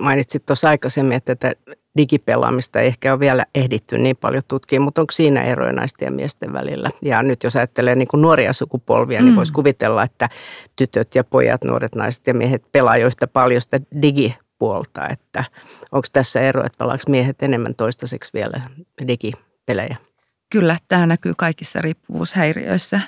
Mainitsit 0.00 0.46
tuossa 0.46 0.68
aikaisemmin, 0.68 1.16
että 1.16 1.34
tätä 1.34 1.76
digipelaamista 1.96 2.80
ei 2.80 2.86
ehkä 2.86 3.12
ole 3.12 3.20
vielä 3.20 3.46
ehditty 3.54 3.98
niin 3.98 4.16
paljon 4.16 4.42
tutkia, 4.48 4.80
mutta 4.80 5.00
onko 5.00 5.12
siinä 5.12 5.42
eroja 5.42 5.72
naisten 5.72 6.06
ja 6.06 6.12
miesten 6.12 6.52
välillä? 6.52 6.90
Ja 7.02 7.22
nyt 7.22 7.44
jos 7.44 7.56
ajattelee 7.56 7.94
niin 7.94 8.08
kuin 8.08 8.20
nuoria 8.20 8.52
sukupolvia, 8.52 9.18
niin 9.18 9.24
mm. 9.24 9.26
niin 9.26 9.36
voisi 9.36 9.52
kuvitella, 9.52 10.02
että 10.02 10.28
tytöt 10.76 11.14
ja 11.14 11.24
pojat, 11.24 11.64
nuoret 11.64 11.94
naiset 11.94 12.26
ja 12.26 12.34
miehet 12.34 12.62
pelaa 12.72 12.96
jo 12.96 13.06
yhtä 13.06 13.26
paljon 13.26 13.60
sitä 13.60 13.80
digipuolta, 14.02 15.08
että 15.08 15.44
onko 15.92 16.06
tässä 16.12 16.40
ero, 16.40 16.64
että 16.64 16.78
pelaako 16.78 17.02
miehet 17.08 17.42
enemmän 17.42 17.74
toistaiseksi 17.74 18.30
vielä 18.34 18.60
digipelejä? 19.06 19.96
Kyllä, 20.52 20.76
tämä 20.88 21.06
näkyy 21.06 21.34
kaikissa 21.36 21.80
riippuvuushäiriöissä. 21.82 23.00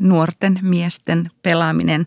Nuorten 0.00 0.58
miesten 0.62 1.30
pelaaminen 1.42 2.06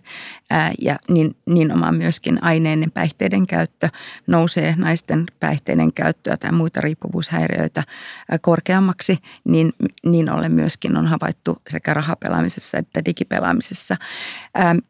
ja 0.82 1.00
niin, 1.10 1.36
niin 1.48 1.74
omaan 1.74 1.96
myöskin 1.96 2.44
aineiden 2.44 2.92
päihteiden 2.92 3.48
käyttö 3.48 3.89
nousee 4.27 4.75
naisten 4.77 5.25
päihteiden 5.39 5.94
käyttöä 5.94 6.38
tai 6.38 6.51
muita 6.51 6.82
riippuvuushäiriöitä 6.82 7.84
korkeammaksi, 8.42 9.18
niin, 9.44 9.74
niin 10.06 10.30
ollen 10.30 10.51
myöskin 10.51 10.98
on 10.98 11.08
havaittu 11.08 11.62
sekä 11.70 11.94
rahapelaamisessa 11.94 12.77
että 12.77 13.06
digipelaamisessa. 13.06 13.98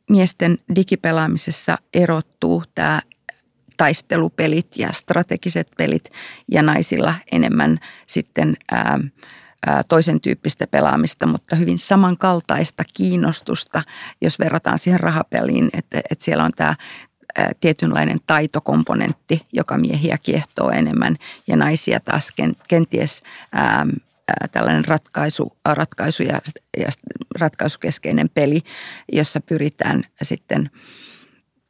Miesten 0.09 0.57
digipelaamisessa 0.75 1.77
erottuu 1.93 2.63
tämä 2.75 3.01
taistelupelit 3.77 4.77
ja 4.77 4.91
strategiset 4.91 5.67
pelit 5.77 6.09
ja 6.51 6.61
naisilla 6.61 7.15
enemmän 7.31 7.79
sitten 8.07 8.55
ää, 8.71 8.99
toisen 9.87 10.21
tyyppistä 10.21 10.67
pelaamista, 10.67 11.27
mutta 11.27 11.55
hyvin 11.55 11.79
samankaltaista 11.79 12.83
kiinnostusta, 12.93 13.83
jos 14.21 14.39
verrataan 14.39 14.79
siihen 14.79 14.99
rahapeliin, 14.99 15.69
että, 15.73 16.01
että 16.11 16.25
siellä 16.25 16.43
on 16.43 16.51
tämä 16.55 16.75
tietynlainen 17.59 18.19
taitokomponentti, 18.27 19.41
joka 19.53 19.77
miehiä 19.77 20.17
kiehtoo 20.23 20.69
enemmän 20.69 21.15
ja 21.47 21.57
naisia 21.57 21.99
taas 21.99 22.31
kenties 22.67 23.23
tällainen 24.51 24.85
ratkaisu, 24.85 25.57
ratkaisu 25.65 26.23
ja, 26.23 26.41
ja 26.77 26.87
ratkaisukeskeinen 27.39 28.29
peli, 28.29 28.61
jossa 29.11 29.41
pyritään 29.41 30.03
sitten 30.21 30.69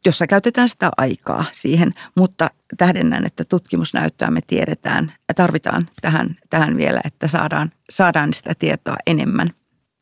jossa 0.05 0.27
käytetään 0.27 0.69
sitä 0.69 0.89
aikaa 0.97 1.45
siihen, 1.51 1.93
mutta 2.15 2.49
tähdennän, 2.77 3.25
että 3.25 3.43
tutkimusnäyttöä 3.49 4.31
me 4.31 4.39
tiedetään 4.47 5.13
ja 5.27 5.33
tarvitaan 5.33 5.89
tähän, 6.01 6.35
tähän 6.49 6.77
vielä, 6.77 7.01
että 7.05 7.27
saadaan, 7.27 7.71
saadaan 7.89 8.33
sitä 8.33 8.53
tietoa 8.59 8.95
enemmän. 9.07 9.49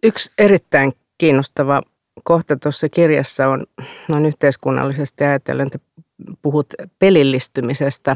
Yksi 0.04 0.32
erittäin 0.38 0.94
kiinnostava 1.18 1.82
kohta 2.24 2.56
tuossa 2.56 2.90
kirjassa 2.90 3.48
on 3.48 3.66
noin 4.10 4.26
yhteiskunnallisesti 4.26 5.24
ajatellen, 5.24 5.68
että 5.68 5.80
puhut 6.42 6.74
pelillistymisestä, 7.00 8.16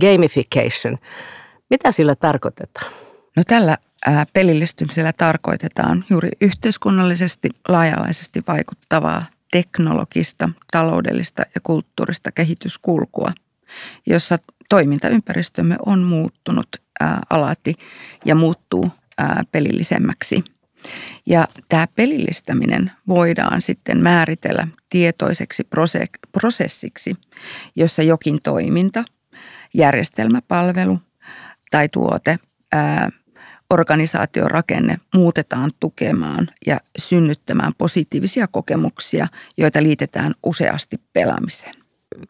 gamification. 0.00 0.98
Mitä 1.70 1.92
sillä 1.92 2.14
tarkoitetaan? 2.14 2.92
No 3.36 3.42
tällä 3.46 3.78
pelillistymisellä 4.32 5.12
tarkoitetaan 5.12 6.04
juuri 6.10 6.30
yhteiskunnallisesti 6.40 7.48
laaja-alaisesti 7.68 8.42
vaikuttavaa 8.48 9.24
teknologista, 9.50 10.48
taloudellista 10.72 11.42
ja 11.54 11.60
kulttuurista 11.62 12.32
kehityskulkua, 12.32 13.32
jossa 14.06 14.38
toimintaympäristömme 14.68 15.76
on 15.86 16.02
muuttunut 16.02 16.68
ää, 17.00 17.20
alati 17.30 17.74
ja 18.24 18.34
muuttuu 18.34 18.90
ää, 19.18 19.42
pelillisemmäksi– 19.52 20.44
ja 21.26 21.48
tämä 21.68 21.86
pelillistäminen 21.94 22.90
voidaan 23.08 23.62
sitten 23.62 24.02
määritellä 24.02 24.68
tietoiseksi 24.88 25.68
prosessiksi, 26.32 27.16
jossa 27.76 28.02
jokin 28.02 28.38
toiminta, 28.42 29.04
järjestelmäpalvelu 29.74 30.98
tai 31.70 31.88
tuote, 31.88 32.38
ää, 32.72 33.10
organisaatiorakenne 33.70 34.98
muutetaan 35.14 35.70
tukemaan 35.80 36.48
ja 36.66 36.80
synnyttämään 36.98 37.72
positiivisia 37.78 38.46
kokemuksia, 38.46 39.26
joita 39.58 39.82
liitetään 39.82 40.34
useasti 40.42 40.96
pelaamiseen 41.12 41.74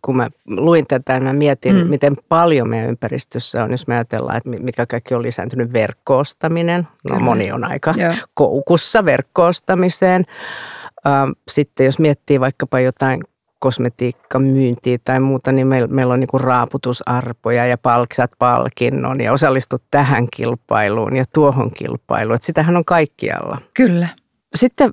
kun 0.02 0.16
mä 0.16 0.30
luin 0.46 0.86
tätä, 0.86 1.20
mä 1.20 1.32
mietin, 1.32 1.76
mm. 1.76 1.90
miten 1.90 2.16
paljon 2.28 2.68
meidän 2.68 2.88
ympäristössä 2.88 3.64
on, 3.64 3.70
jos 3.70 3.86
me 3.86 3.94
ajatellaan, 3.94 4.36
että 4.36 4.50
mikä 4.50 4.86
kaikki 4.86 5.14
on 5.14 5.22
lisääntynyt 5.22 5.72
verkkoostaminen. 5.72 6.82
No 6.82 6.88
Kyllä. 7.08 7.20
moni 7.20 7.52
on 7.52 7.64
aika 7.64 7.94
ja. 7.96 8.14
koukussa 8.34 9.04
verkkoostamiseen. 9.04 10.24
Sitten 11.50 11.86
jos 11.86 11.98
miettii 11.98 12.40
vaikkapa 12.40 12.80
jotain 12.80 13.24
kosmetiikkamyyntiä 13.58 14.98
tai 15.04 15.20
muuta, 15.20 15.52
niin 15.52 15.66
meillä, 15.66 15.88
meillä 15.88 16.14
on 16.14 16.20
niin 16.20 16.40
raaputusarpoja 16.40 17.66
ja 17.66 17.78
palksat 17.78 18.30
palkinnon 18.38 19.20
ja 19.20 19.32
osallistut 19.32 19.82
tähän 19.90 20.26
kilpailuun 20.36 21.16
ja 21.16 21.24
tuohon 21.34 21.70
kilpailuun. 21.70 22.34
Että 22.34 22.46
sitähän 22.46 22.76
on 22.76 22.84
kaikkialla. 22.84 23.58
Kyllä. 23.74 24.08
Sitten 24.54 24.92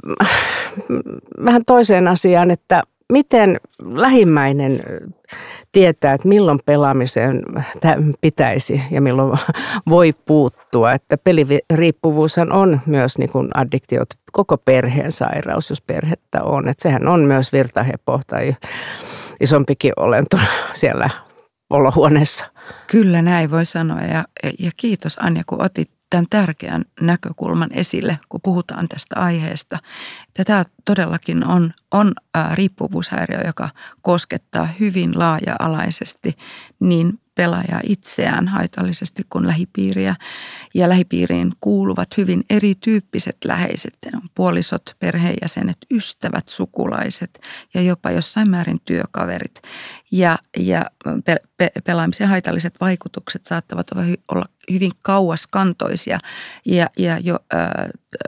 vähän 1.45 1.65
toiseen 1.65 2.07
asiaan, 2.07 2.51
että 2.51 2.83
miten 3.11 3.59
lähimmäinen 3.85 4.79
tietää, 5.71 6.13
että 6.13 6.27
milloin 6.27 6.59
pelaamiseen 6.65 7.43
pitäisi 8.21 8.81
ja 8.91 9.01
milloin 9.01 9.39
voi 9.89 10.13
puuttua. 10.25 10.93
Että 10.93 11.17
peliriippuvuushan 11.17 12.51
on 12.51 12.81
myös 12.85 13.17
niin 13.17 13.29
kuin 13.29 13.49
addiktiot, 13.53 14.09
koko 14.31 14.57
perheen 14.57 15.11
sairaus, 15.11 15.69
jos 15.69 15.81
perhettä 15.81 16.43
on. 16.43 16.67
Että 16.67 16.83
sehän 16.83 17.07
on 17.07 17.25
myös 17.25 17.53
virtahepo 17.53 18.21
tai 18.27 18.55
isompikin 19.39 19.93
olento 19.97 20.37
siellä 20.73 21.09
olohuoneessa. 21.69 22.45
Kyllä 22.87 23.21
näin 23.21 23.51
voi 23.51 23.65
sanoa 23.65 24.01
ja, 24.01 24.23
ja 24.59 24.71
kiitos 24.77 25.17
Anja, 25.19 25.43
kun 25.47 25.61
otit 25.61 25.89
tämän 26.13 26.25
tärkeän 26.29 26.83
näkökulman 27.01 27.69
esille, 27.73 28.19
kun 28.29 28.39
puhutaan 28.43 28.87
tästä 28.87 29.15
aiheesta. 29.19 29.79
Tämä 30.45 30.63
todellakin 30.85 31.47
on, 31.47 31.73
on 31.91 32.13
riippuvuushäiriö, 32.53 33.41
joka 33.45 33.69
koskettaa 34.01 34.67
hyvin 34.79 35.19
laaja-alaisesti 35.19 36.37
niin 36.79 37.19
pelaajaa 37.35 37.79
itseään 37.83 38.47
haitallisesti 38.47 39.23
kuin 39.29 39.47
lähipiiriä. 39.47 40.15
Ja 40.75 40.89
lähipiiriin 40.89 41.51
kuuluvat 41.59 42.17
hyvin 42.17 42.43
erityyppiset 42.49 43.37
läheiset, 43.45 43.97
puolisot, 44.35 44.95
perheenjäsenet, 44.99 45.77
ystävät, 45.91 46.49
sukulaiset 46.49 47.39
ja 47.73 47.81
jopa 47.81 48.11
jossain 48.11 48.49
määrin 48.49 48.81
työkaverit. 48.85 49.61
Ja, 50.13 50.37
ja 50.57 50.81
pe, 51.25 51.35
pe, 51.57 51.71
pelaamisen 51.83 52.27
haitalliset 52.27 52.75
vaikutukset 52.81 53.45
saattavat 53.45 53.91
olla 53.91 54.45
hyvin 54.71 54.91
kauaskantoisia 55.01 56.19
ja, 56.65 56.89
ja 56.97 57.17
jo, 57.17 57.39
äh, 57.53 57.69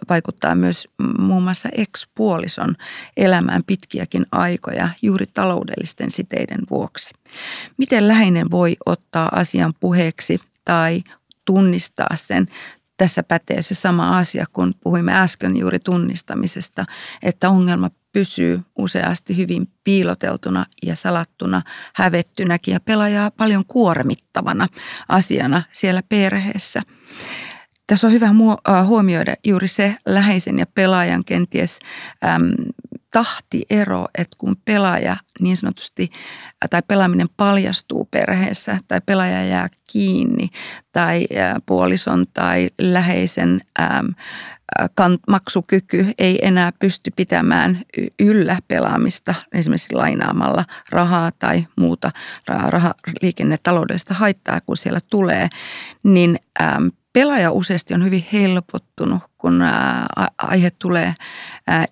vaikuttaa 0.09 0.55
myös 0.55 0.87
muun 1.17 1.43
muassa 1.43 1.69
ekspuolison 1.71 2.75
elämään 3.17 3.63
pitkiäkin 3.63 4.25
aikoja 4.31 4.89
juuri 5.01 5.25
taloudellisten 5.25 6.11
siteiden 6.11 6.61
vuoksi. 6.69 7.13
Miten 7.77 8.07
läheinen 8.07 8.51
voi 8.51 8.75
ottaa 8.85 9.29
asian 9.35 9.73
puheeksi 9.79 10.39
tai 10.65 11.03
tunnistaa 11.45 12.15
sen 12.15 12.47
tässä 12.97 13.23
pätee 13.23 13.61
se 13.61 13.73
sama 13.73 14.17
asia, 14.17 14.45
kun 14.53 14.73
puhuimme 14.83 15.13
äsken 15.13 15.57
juuri 15.57 15.79
tunnistamisesta, 15.79 16.85
että 17.23 17.49
ongelma 17.49 17.89
pysyy 18.15 18.62
useasti 18.75 19.38
hyvin 19.38 19.67
piiloteltuna 19.84 20.65
ja 20.84 20.95
salattuna, 20.95 21.62
hävettynäkin 21.93 22.71
ja 22.71 22.80
pelaajaa 22.80 23.32
paljon 23.32 23.65
kuormittavana 23.65 24.67
asiana 25.10 25.63
siellä 25.71 26.01
perheessä. 26.10 26.82
Tässä 27.88 28.08
on 28.08 28.13
hyvä 28.13 28.30
huomioida 28.86 29.36
juuri 29.43 29.67
se 29.67 29.95
läheisen 30.06 30.60
ja 30.60 30.65
pelaajan 30.65 31.25
kenties 31.25 31.80
äm, 32.23 32.51
tahtiero, 33.15 34.06
että 34.17 34.36
kun 34.38 34.56
pelaaja 34.65 35.17
niin 35.39 35.58
sanotusti 35.58 36.10
tai 36.69 36.82
pelaaminen 36.88 37.28
paljastuu 37.38 38.06
perheessä 38.12 38.80
tai 38.88 39.01
pelaaja 39.06 39.45
jää 39.45 39.67
kiinni 39.88 40.49
tai 40.91 41.28
puolison 41.65 42.25
tai 42.34 42.69
läheisen 42.82 43.62
äm, 43.80 44.13
maksukyky 45.28 46.08
ei 46.17 46.39
enää 46.41 46.71
pysty 46.80 47.12
pitämään 47.15 47.82
yllä 48.19 48.58
pelaamista 48.67 49.36
esimerkiksi 49.54 49.95
lainaamalla 49.95 50.65
rahaa 50.89 51.32
tai 51.32 51.67
muuta 51.78 52.12
rahaliikennetaloudellista 52.69 54.13
haittaa, 54.13 54.62
kun 54.62 54.78
siellä 54.78 54.99
tulee, 55.10 55.49
niin 56.04 56.39
äm, 56.62 56.91
pelaaja 57.15 57.51
useasti 57.51 57.93
on 57.93 58.04
hyvin 58.04 58.25
helpottunut, 58.34 59.23
kun 59.38 59.63
aihe 60.38 60.71
tulee 60.71 61.15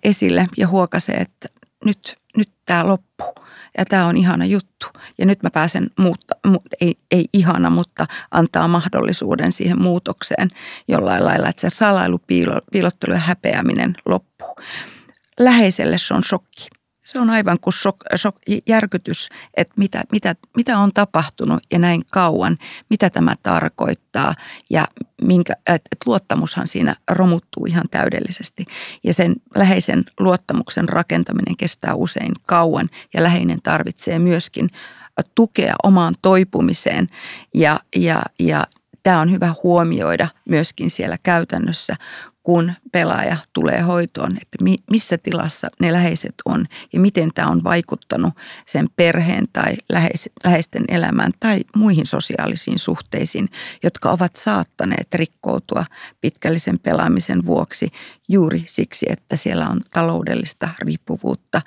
esille 0.02 0.46
ja 0.56 0.68
huokasee, 0.68 1.16
että 1.16 1.48
nyt, 1.84 2.16
nyt 2.36 2.48
tämä 2.66 2.86
loppuu 2.86 3.34
ja 3.78 3.84
tämä 3.84 4.06
on 4.06 4.16
ihana 4.16 4.44
juttu. 4.44 4.86
Ja 5.18 5.26
nyt 5.26 5.42
mä 5.42 5.50
pääsen 5.50 5.90
muutta, 5.98 6.34
mu, 6.46 6.58
ei, 6.80 6.98
ei 7.10 7.24
ihana, 7.32 7.70
mutta 7.70 8.06
antaa 8.30 8.68
mahdollisuuden 8.68 9.52
siihen 9.52 9.82
muutokseen 9.82 10.50
jollain 10.88 11.24
lailla, 11.24 11.48
että 11.48 11.60
se 11.60 11.76
salailu, 11.76 12.18
piilo, 12.26 12.60
piilottelu 12.72 13.12
ja 13.12 13.18
häpeäminen 13.18 13.96
loppuu. 14.06 14.56
Läheiselle 15.40 15.98
se 15.98 16.14
on 16.14 16.24
shokki 16.24 16.68
se 17.04 17.18
on 17.18 17.30
aivan 17.30 17.60
kuin 17.60 17.74
sok, 17.74 17.96
sok, 18.16 18.36
järkytys, 18.66 19.28
että 19.56 19.74
mitä, 19.76 20.04
mitä, 20.12 20.34
mitä 20.56 20.78
on 20.78 20.92
tapahtunut 20.92 21.62
ja 21.72 21.78
näin 21.78 22.02
kauan, 22.10 22.58
mitä 22.90 23.10
tämä 23.10 23.34
tarkoittaa 23.42 24.34
ja 24.70 24.88
minkä, 25.22 25.52
että 25.66 25.96
luottamushan 26.06 26.66
siinä 26.66 26.96
romuttuu 27.10 27.66
ihan 27.66 27.84
täydellisesti. 27.90 28.66
Ja 29.04 29.14
sen 29.14 29.34
läheisen 29.54 30.04
luottamuksen 30.20 30.88
rakentaminen 30.88 31.56
kestää 31.56 31.94
usein 31.94 32.32
kauan 32.46 32.90
ja 33.14 33.22
läheinen 33.22 33.62
tarvitsee 33.62 34.18
myöskin 34.18 34.68
tukea 35.34 35.74
omaan 35.82 36.14
toipumiseen 36.22 37.08
ja, 37.54 37.80
ja, 37.96 38.22
ja 38.38 38.66
tämä 39.02 39.20
on 39.20 39.32
hyvä 39.32 39.54
huomioida 39.62 40.28
myöskin 40.48 40.90
siellä 40.90 41.18
käytännössä, 41.22 41.96
kun 42.44 42.72
pelaaja 42.92 43.36
tulee 43.52 43.80
hoitoon, 43.80 44.36
että 44.42 44.58
missä 44.90 45.18
tilassa 45.18 45.68
ne 45.80 45.92
läheiset 45.92 46.34
on 46.44 46.66
ja 46.92 47.00
miten 47.00 47.30
tämä 47.34 47.48
on 47.48 47.64
vaikuttanut 47.64 48.34
sen 48.66 48.88
perheen 48.96 49.44
tai 49.52 49.76
läheisten 50.44 50.84
elämään 50.88 51.32
tai 51.40 51.60
muihin 51.76 52.06
sosiaalisiin 52.06 52.78
suhteisiin, 52.78 53.48
jotka 53.82 54.10
ovat 54.10 54.36
saattaneet 54.36 55.14
rikkoutua 55.14 55.84
pitkällisen 56.20 56.78
pelaamisen 56.78 57.44
vuoksi 57.44 57.90
juuri 58.28 58.64
siksi, 58.66 59.06
että 59.08 59.36
siellä 59.36 59.68
on 59.68 59.80
taloudellista 59.90 60.68
riippuvuutta 60.78 61.62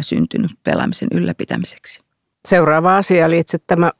syntynyt 0.00 0.50
pelaamisen 0.64 1.08
ylläpitämiseksi. 1.12 2.07
Seuraava 2.48 2.96
asia 2.96 3.26
oli 3.26 3.38
itse 3.38 3.58
tämä 3.66 3.90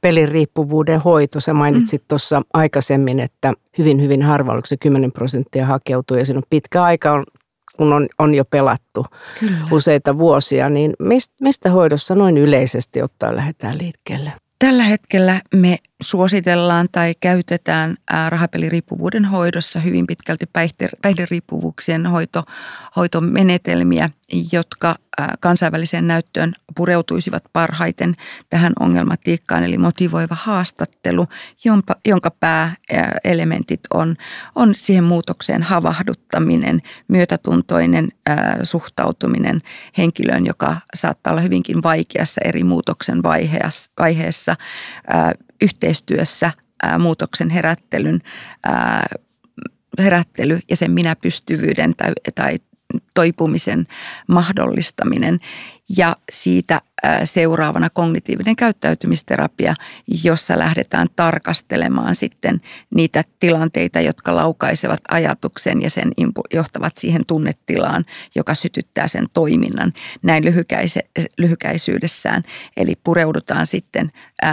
peliriippuvuuden 0.00 1.00
hoito. 1.00 1.40
Sä 1.40 1.54
mainitsit 1.54 2.02
mm. 2.02 2.06
tuossa 2.08 2.42
aikaisemmin, 2.54 3.20
että 3.20 3.52
hyvin, 3.78 4.02
hyvin 4.02 4.22
harva, 4.22 4.52
oliko 4.52 4.66
se 4.66 4.76
10 4.76 5.12
prosenttia 5.12 5.66
hakeutuu 5.66 6.16
ja 6.16 6.24
siinä 6.24 6.38
on 6.38 6.42
pitkä 6.50 6.82
aika, 6.82 7.24
kun 7.76 7.92
on, 7.92 8.08
on 8.18 8.34
jo 8.34 8.44
pelattu 8.44 9.06
Kyllä. 9.40 9.58
useita 9.70 10.18
vuosia. 10.18 10.68
Niin 10.68 10.92
mistä, 10.98 11.34
mistä 11.40 11.70
hoidossa 11.70 12.14
noin 12.14 12.38
yleisesti 12.38 13.02
ottaen 13.02 13.36
lähdetään 13.36 13.78
liikkeelle? 13.78 14.32
Tällä 14.58 14.82
hetkellä 14.82 15.40
me 15.54 15.78
suositellaan 16.04 16.88
tai 16.92 17.14
käytetään 17.20 17.96
rahapeliriippuvuuden 18.28 19.24
hoidossa 19.24 19.80
hyvin 19.80 20.06
pitkälti 20.06 20.46
päihderiippuvuuksien 21.02 22.06
hoito, 22.06 22.44
hoitomenetelmiä, 22.96 24.10
jotka 24.52 24.94
kansainväliseen 25.40 26.06
näyttöön 26.06 26.52
pureutuisivat 26.76 27.44
parhaiten 27.52 28.14
tähän 28.50 28.72
ongelmatiikkaan, 28.80 29.64
eli 29.64 29.78
motivoiva 29.78 30.36
haastattelu, 30.40 31.26
jonka, 31.64 31.94
jonka 32.06 32.30
pääelementit 32.30 33.80
on, 33.94 34.16
on 34.54 34.74
siihen 34.74 35.04
muutokseen 35.04 35.62
havahduttaminen, 35.62 36.82
myötätuntoinen 37.08 38.08
suhtautuminen 38.62 39.60
henkilöön, 39.98 40.46
joka 40.46 40.76
saattaa 40.94 41.32
olla 41.32 41.42
hyvinkin 41.42 41.82
vaikeassa 41.82 42.40
eri 42.44 42.64
muutoksen 42.64 43.22
vaiheessa, 43.98 44.56
yhteistyössä 45.62 46.52
muutoksen 46.98 47.50
herättelyn 47.50 48.20
herättely 49.98 50.60
ja 50.70 50.76
sen 50.76 50.90
minäpystyvyyden 50.90 51.96
tai, 51.96 52.12
tai 52.34 52.58
toipumisen 53.14 53.86
mahdollistaminen 54.28 55.38
ja 55.96 56.16
siitä 56.32 56.80
seuraavana 57.24 57.90
kognitiivinen 57.90 58.56
käyttäytymisterapia, 58.56 59.74
jossa 60.24 60.58
lähdetään 60.58 61.08
tarkastelemaan 61.16 62.14
sitten 62.14 62.60
niitä 62.94 63.24
tilanteita, 63.40 64.00
jotka 64.00 64.36
laukaisevat 64.36 65.00
ajatuksen 65.08 65.82
ja 65.82 65.90
sen 65.90 66.12
johtavat 66.54 66.96
siihen 66.96 67.26
tunnetilaan, 67.26 68.04
joka 68.34 68.54
sytyttää 68.54 69.08
sen 69.08 69.26
toiminnan 69.32 69.92
näin 70.22 70.44
lyhykäisyydessään. 71.38 72.42
Eli 72.76 72.94
pureudutaan 73.04 73.66
sitten 73.66 74.10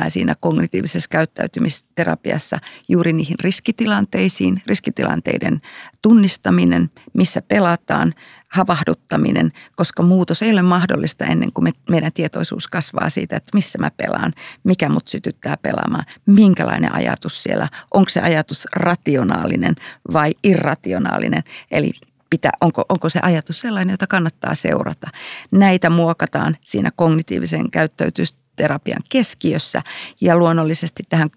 siinä 0.10 0.36
kognitiivisessa 0.39 1.10
käyttäytymisterapiassa 1.10 2.60
juuri 2.89 3.13
niihin 3.13 3.39
riskitilanteisiin, 3.44 4.62
riskitilanteiden 4.67 5.62
tunnistaminen, 6.02 6.91
missä 7.13 7.41
pelataan, 7.41 8.13
havahduttaminen, 8.52 9.52
koska 9.76 10.04
muutos 10.04 10.42
ei 10.42 10.52
ole 10.52 10.62
mahdollista 10.62 11.26
ennen 11.26 11.54
kuin 11.54 11.64
me, 11.64 11.72
meidän 11.90 12.14
tietoisuus 12.14 12.68
kasvaa 12.68 13.10
siitä, 13.10 13.36
että 13.36 13.52
missä 13.54 13.80
mä 13.80 13.92
pelaan, 13.98 14.34
mikä 14.64 14.90
mut 14.90 15.08
sytyttää 15.08 15.58
pelaamaan, 15.58 16.06
minkälainen 16.26 16.96
ajatus 16.96 17.44
siellä, 17.44 17.68
onko 17.94 18.10
se 18.10 18.22
ajatus 18.22 18.68
rationaalinen 18.76 19.76
vai 20.14 20.34
irrationaalinen, 20.44 21.44
eli 21.72 21.92
pitää, 22.30 22.52
onko, 22.62 22.86
onko 22.90 23.10
se 23.10 23.20
ajatus 23.24 23.60
sellainen, 23.60 23.94
jota 23.94 24.08
kannattaa 24.08 24.56
seurata. 24.56 25.08
Näitä 25.52 25.90
muokataan 25.90 26.58
siinä 26.66 26.92
kognitiivisen 26.96 27.72
käyttäytymistä 27.72 28.42
terapian 28.62 29.02
keskiössä 29.10 29.82
ja 30.21 30.36
luonnollisesti 30.36 31.04
tähän 31.10 31.30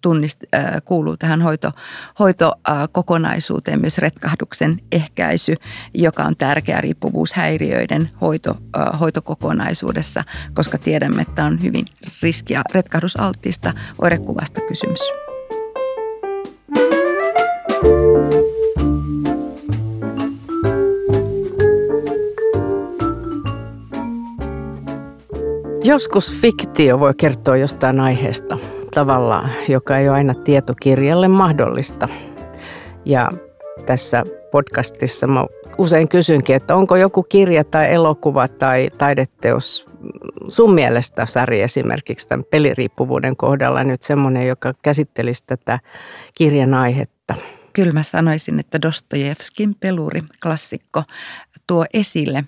tunnist, 0.00 0.44
kuuluu 0.84 1.16
tähän 1.16 1.42
hoito, 1.42 1.72
hoitokokonaisuuteen 2.18 3.80
myös 3.80 3.98
retkahduksen 3.98 4.80
ehkäisy, 4.92 5.54
joka 5.94 6.22
on 6.22 6.36
tärkeä 6.36 6.80
riippuvuushäiriöiden 6.80 8.10
hoito, 8.20 8.56
hoitokokonaisuudessa, 9.00 10.24
koska 10.54 10.78
tiedämme, 10.78 11.22
että 11.22 11.44
on 11.44 11.62
hyvin 11.62 11.86
riski- 12.22 12.52
ja 12.52 12.62
retkahdusalttiista 12.74 13.72
oirekuvasta 14.02 14.60
kysymys. 14.60 15.27
Joskus 25.84 26.40
fiktio 26.40 27.00
voi 27.00 27.12
kertoa 27.14 27.56
jostain 27.56 28.00
aiheesta 28.00 28.58
tavallaan, 28.94 29.50
joka 29.68 29.98
ei 29.98 30.08
ole 30.08 30.16
aina 30.16 30.34
tietokirjalle 30.34 31.28
mahdollista. 31.28 32.08
Ja 33.04 33.30
tässä 33.86 34.24
podcastissa 34.50 35.26
mä 35.26 35.46
usein 35.78 36.08
kysynkin, 36.08 36.56
että 36.56 36.76
onko 36.76 36.96
joku 36.96 37.22
kirja 37.22 37.64
tai 37.64 37.92
elokuva 37.92 38.48
tai 38.48 38.88
taideteos 38.98 39.86
sun 40.48 40.74
mielestä, 40.74 41.26
Sari, 41.26 41.62
esimerkiksi 41.62 42.28
tämän 42.28 42.44
peliriippuvuuden 42.50 43.36
kohdalla 43.36 43.84
nyt 43.84 44.02
semmoinen, 44.02 44.46
joka 44.46 44.74
käsittelisi 44.82 45.44
tätä 45.46 45.78
kirjan 46.34 46.74
aihetta? 46.74 47.34
Kyllä 47.72 47.92
mä 47.92 48.02
sanoisin, 48.02 48.60
että 48.60 48.82
Dostojevskin 48.82 49.74
peluri, 49.74 50.22
klassikko, 50.42 51.02
tuo 51.66 51.86
esille 51.92 52.44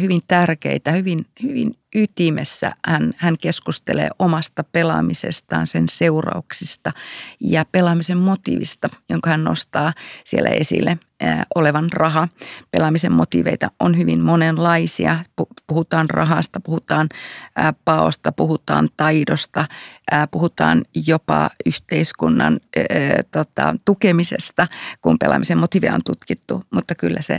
hyvin 0.00 0.22
tärkeitä, 0.28 0.92
hyvin, 0.92 1.26
hyvin 1.42 1.74
ytimessä 1.94 2.72
hän, 2.86 3.12
hän 3.16 3.38
keskustelee 3.38 4.08
omasta 4.18 4.64
pelaamisestaan, 4.64 5.66
sen 5.66 5.88
seurauksista 5.88 6.92
ja 7.40 7.64
pelaamisen 7.72 8.18
motiivista, 8.18 8.88
jonka 9.10 9.30
hän 9.30 9.44
nostaa 9.44 9.92
siellä 10.24 10.48
esille 10.48 10.98
olevan 11.54 11.92
raha. 11.92 12.28
Pelaamisen 12.70 13.12
motiveita 13.12 13.70
on 13.80 13.98
hyvin 13.98 14.20
monenlaisia. 14.20 15.18
Puhutaan 15.66 16.10
rahasta, 16.10 16.60
puhutaan 16.60 17.08
paosta, 17.84 18.32
puhutaan 18.32 18.88
taidosta, 18.96 19.64
puhutaan 20.30 20.84
jopa 21.06 21.50
yhteiskunnan 21.66 22.60
tota, 23.30 23.76
tukemisesta, 23.84 24.66
kun 25.00 25.18
pelaamisen 25.18 25.58
motiivia 25.58 25.94
on 25.94 26.04
tutkittu. 26.04 26.64
Mutta 26.70 26.94
kyllä 26.94 27.20
se 27.20 27.38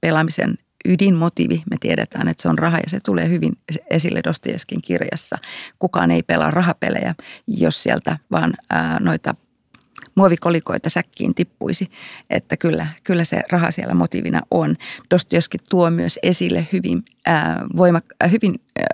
pelaamisen 0.00 0.58
ydinmotiivi, 0.84 1.62
me 1.70 1.76
tiedetään, 1.80 2.28
että 2.28 2.42
se 2.42 2.48
on 2.48 2.58
raha 2.58 2.78
ja 2.78 2.90
se 2.90 2.98
tulee 3.04 3.28
hyvin 3.28 3.52
esille 3.90 4.20
Dostojevskin 4.24 4.82
kirjassa. 4.82 5.38
Kukaan 5.78 6.10
ei 6.10 6.22
pelaa 6.22 6.50
rahapelejä, 6.50 7.14
jos 7.46 7.82
sieltä 7.82 8.18
vaan 8.30 8.54
ää, 8.70 9.00
noita 9.00 9.34
muovikolikoita 10.14 10.90
säkkiin 10.90 11.34
tippuisi, 11.34 11.88
että 12.30 12.56
kyllä, 12.56 12.86
kyllä 13.04 13.24
se 13.24 13.42
raha 13.50 13.70
siellä 13.70 13.94
motiivina 13.94 14.40
on. 14.50 14.76
Dostojevski 15.10 15.58
tuo 15.70 15.90
myös 15.90 16.18
esille 16.22 16.68
hyvin, 16.72 17.04
ää, 17.26 17.60
voimak- 17.76 18.28
hyvin 18.30 18.60
ää, 18.78 18.84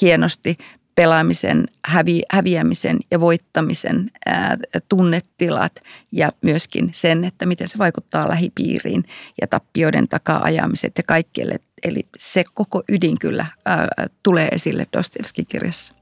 hienosti 0.00 0.58
pelaamisen, 0.98 1.64
hävi, 1.84 2.22
häviämisen 2.30 2.98
ja 3.10 3.20
voittamisen 3.20 4.10
ää, 4.26 4.56
tunnetilat 4.88 5.72
ja 6.12 6.28
myöskin 6.42 6.88
sen, 6.92 7.24
että 7.24 7.46
miten 7.46 7.68
se 7.68 7.78
vaikuttaa 7.78 8.28
lähipiiriin 8.28 9.04
ja 9.40 9.46
tappioiden 9.46 10.08
takaa 10.08 10.42
ajamiset 10.42 10.92
ja 10.96 11.02
kaikkielle. 11.06 11.56
Eli 11.84 12.06
se 12.18 12.44
koko 12.54 12.82
ydin 12.88 13.18
kyllä 13.20 13.46
ää, 13.66 13.88
tulee 14.22 14.48
esille 14.48 14.86
Dostoevskin 14.96 15.46
kirjassa. 15.46 15.94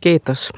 Kiitos. 0.00 0.50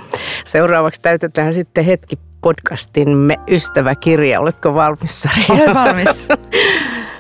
Seuraavaksi 0.45 1.03
täytetään 1.03 1.55
sitten 1.55 1.85
hetki 1.85 2.19
podcastimme 2.41 3.37
ystäväkirja. 3.49 4.41
Oletko 4.41 4.75
valmis, 4.75 5.23
Sari? 5.23 5.45
Olen 5.49 5.75
valmis. 5.75 6.29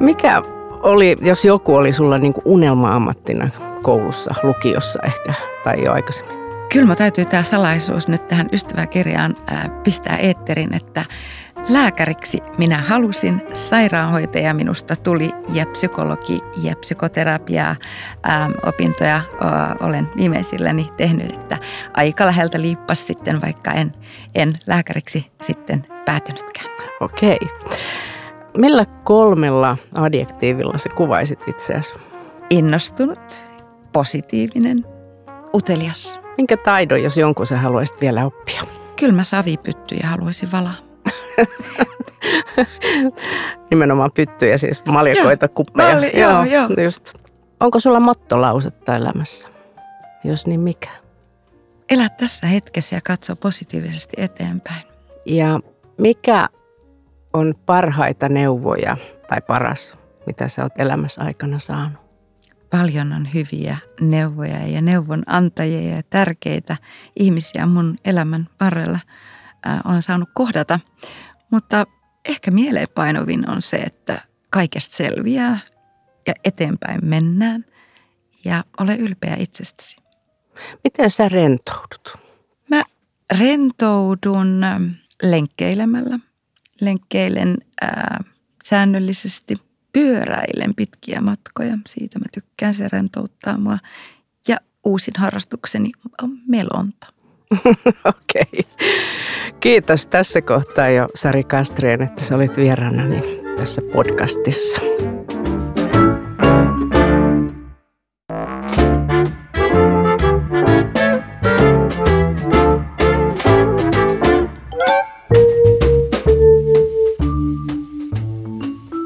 Mikä 0.00 0.42
oli, 0.82 1.16
jos 1.20 1.44
joku 1.44 1.74
oli 1.74 1.92
sulla 1.92 2.18
niin 2.18 2.34
unelma-ammattina 2.44 3.48
koulussa, 3.82 4.34
lukiossa 4.42 5.00
ehkä 5.04 5.34
tai 5.64 5.84
jo 5.84 5.92
aikaisemmin? 5.92 6.38
Kyllä 6.72 6.86
mä 6.86 6.96
täytyy 6.96 7.24
tämä 7.24 7.42
salaisuus 7.42 8.08
nyt 8.08 8.28
tähän 8.28 8.48
ystäväkirjaan 8.52 9.34
pistää 9.84 10.16
eetterin, 10.16 10.74
että 10.74 11.04
lääkäriksi 11.68 12.42
minä 12.58 12.78
halusin, 12.78 13.42
sairaanhoitaja 13.54 14.54
minusta 14.54 14.96
tuli 14.96 15.30
ja 15.52 15.66
psykologi 15.66 16.40
ja 16.62 16.76
psykoterapiaa 16.76 17.76
ää, 18.22 18.50
opintoja 18.66 19.20
ää, 19.40 19.76
olen 19.80 20.08
viimeisilläni 20.16 20.88
tehnyt, 20.96 21.32
että 21.32 21.58
aika 21.94 22.26
läheltä 22.26 22.60
liippas 22.60 23.06
sitten, 23.06 23.40
vaikka 23.40 23.72
en, 23.72 23.92
en 24.34 24.52
lääkäriksi 24.66 25.26
sitten 25.42 25.86
päätynytkään. 26.04 26.66
Okei. 27.00 27.38
Okay. 27.42 27.78
Millä 28.56 28.86
kolmella 29.04 29.76
adjektiivilla 29.94 30.78
se 30.78 30.88
kuvaisit 30.88 31.48
itseäsi? 31.48 31.92
Innostunut, 32.50 33.42
positiivinen, 33.92 34.84
utelias. 35.54 36.18
Minkä 36.36 36.56
taidon, 36.56 37.02
jos 37.02 37.18
jonkun 37.18 37.46
sä 37.46 37.58
haluaisit 37.58 38.00
vielä 38.00 38.26
oppia? 38.26 38.62
Kyllä 38.96 39.12
mä 39.12 39.24
savipyttyjä 39.24 40.06
haluaisin 40.06 40.52
valaa. 40.52 40.74
Nimenomaan 43.70 44.10
pyttyjä, 44.12 44.58
siis 44.58 44.84
maljakoita, 44.84 45.44
joo, 45.44 45.52
kuppeja. 45.54 45.92
Malli, 45.92 46.20
joo, 46.20 46.44
joo. 46.44 46.68
Just. 46.84 47.14
Onko 47.60 47.80
sulla 47.80 48.00
mottolausetta 48.00 48.96
elämässä? 48.96 49.48
Jos 50.24 50.46
niin 50.46 50.60
mikä? 50.60 50.90
Elä 51.90 52.08
tässä 52.08 52.46
hetkessä 52.46 52.96
ja 52.96 53.00
katso 53.04 53.36
positiivisesti 53.36 54.16
eteenpäin. 54.16 54.82
Ja 55.26 55.60
mikä 55.98 56.48
on 57.32 57.54
parhaita 57.66 58.28
neuvoja 58.28 58.96
tai 59.28 59.40
paras, 59.40 59.94
mitä 60.26 60.48
sä 60.48 60.62
oot 60.62 60.72
elämässä 60.78 61.22
aikana 61.22 61.58
saanut? 61.58 62.08
Paljon 62.70 63.12
on 63.12 63.28
hyviä 63.34 63.76
neuvoja 64.00 64.66
ja 64.66 64.80
neuvon 64.80 65.22
antajia 65.26 65.96
ja 65.96 66.02
tärkeitä 66.02 66.76
ihmisiä 67.16 67.66
mun 67.66 67.96
elämän 68.04 68.48
varrella 68.60 68.98
äh, 69.68 69.80
olen 69.84 70.02
saanut 70.02 70.28
kohdata. 70.34 70.80
Mutta 71.50 71.84
ehkä 72.28 72.50
mieleenpainuvin 72.50 73.50
on 73.50 73.62
se, 73.62 73.76
että 73.76 74.20
kaikesta 74.50 74.96
selviää 74.96 75.58
ja 76.26 76.34
eteenpäin 76.44 77.00
mennään 77.02 77.64
ja 78.44 78.64
ole 78.80 78.96
ylpeä 78.96 79.36
itsestäsi. 79.38 79.96
Miten 80.84 81.10
sä 81.10 81.28
rentoudut? 81.28 82.16
Mä 82.70 82.82
rentoudun 83.38 84.64
lenkkeilemällä. 85.22 86.18
Lenkkeilen 86.80 87.56
ää, 87.80 88.24
säännöllisesti, 88.64 89.54
pyöräilen 89.92 90.74
pitkiä 90.76 91.20
matkoja. 91.20 91.78
Siitä 91.86 92.18
mä 92.18 92.24
tykkään, 92.32 92.74
se 92.74 92.88
rentouttaa 92.92 93.58
mua. 93.58 93.78
Ja 94.48 94.56
uusin 94.84 95.14
harrastukseni 95.18 95.90
on 96.22 96.30
melonta. 96.48 97.06
Okei. 98.04 98.46
Okay. 98.52 98.88
Kiitos 99.60 100.06
tässä 100.06 100.42
kohtaa 100.42 100.88
jo 100.88 101.08
Sari 101.14 101.44
Kastreen, 101.44 102.02
että 102.02 102.24
sä 102.24 102.34
olit 102.34 102.56
vieraanani 102.56 103.22
tässä 103.56 103.82
podcastissa. 103.92 104.80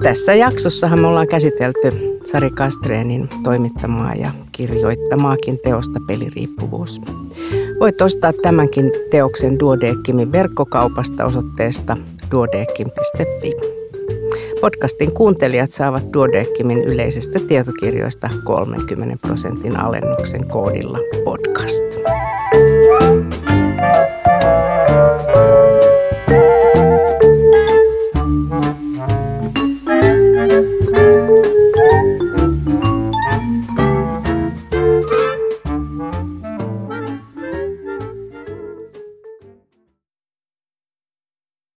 Tässä 0.02 0.34
jaksossahan 0.34 1.00
me 1.00 1.06
ollaan 1.06 1.28
käsitelty 1.28 2.18
Sari 2.24 2.50
Kastreenin 2.50 3.28
toimittamaa 3.44 4.14
ja 4.14 4.30
kirjoittamaakin 4.52 5.58
teosta 5.64 6.00
peliriippuvuus. 6.06 7.00
Voit 7.80 8.02
ostaa 8.02 8.32
tämänkin 8.42 8.92
teoksen 9.10 9.58
Duodeckimin 9.58 10.32
verkkokaupasta 10.32 11.24
osoitteesta 11.24 11.96
duodeckim.fi. 12.30 13.52
Podcastin 14.60 15.12
kuuntelijat 15.12 15.72
saavat 15.72 16.12
Duodeckimin 16.12 16.84
yleisistä 16.84 17.38
tietokirjoista 17.48 18.30
30 18.44 19.16
prosentin 19.26 19.80
alennuksen 19.80 20.48
koodilla 20.48 20.98
podcast. 21.24 21.84
thank 22.52 23.30
you 24.90 25.01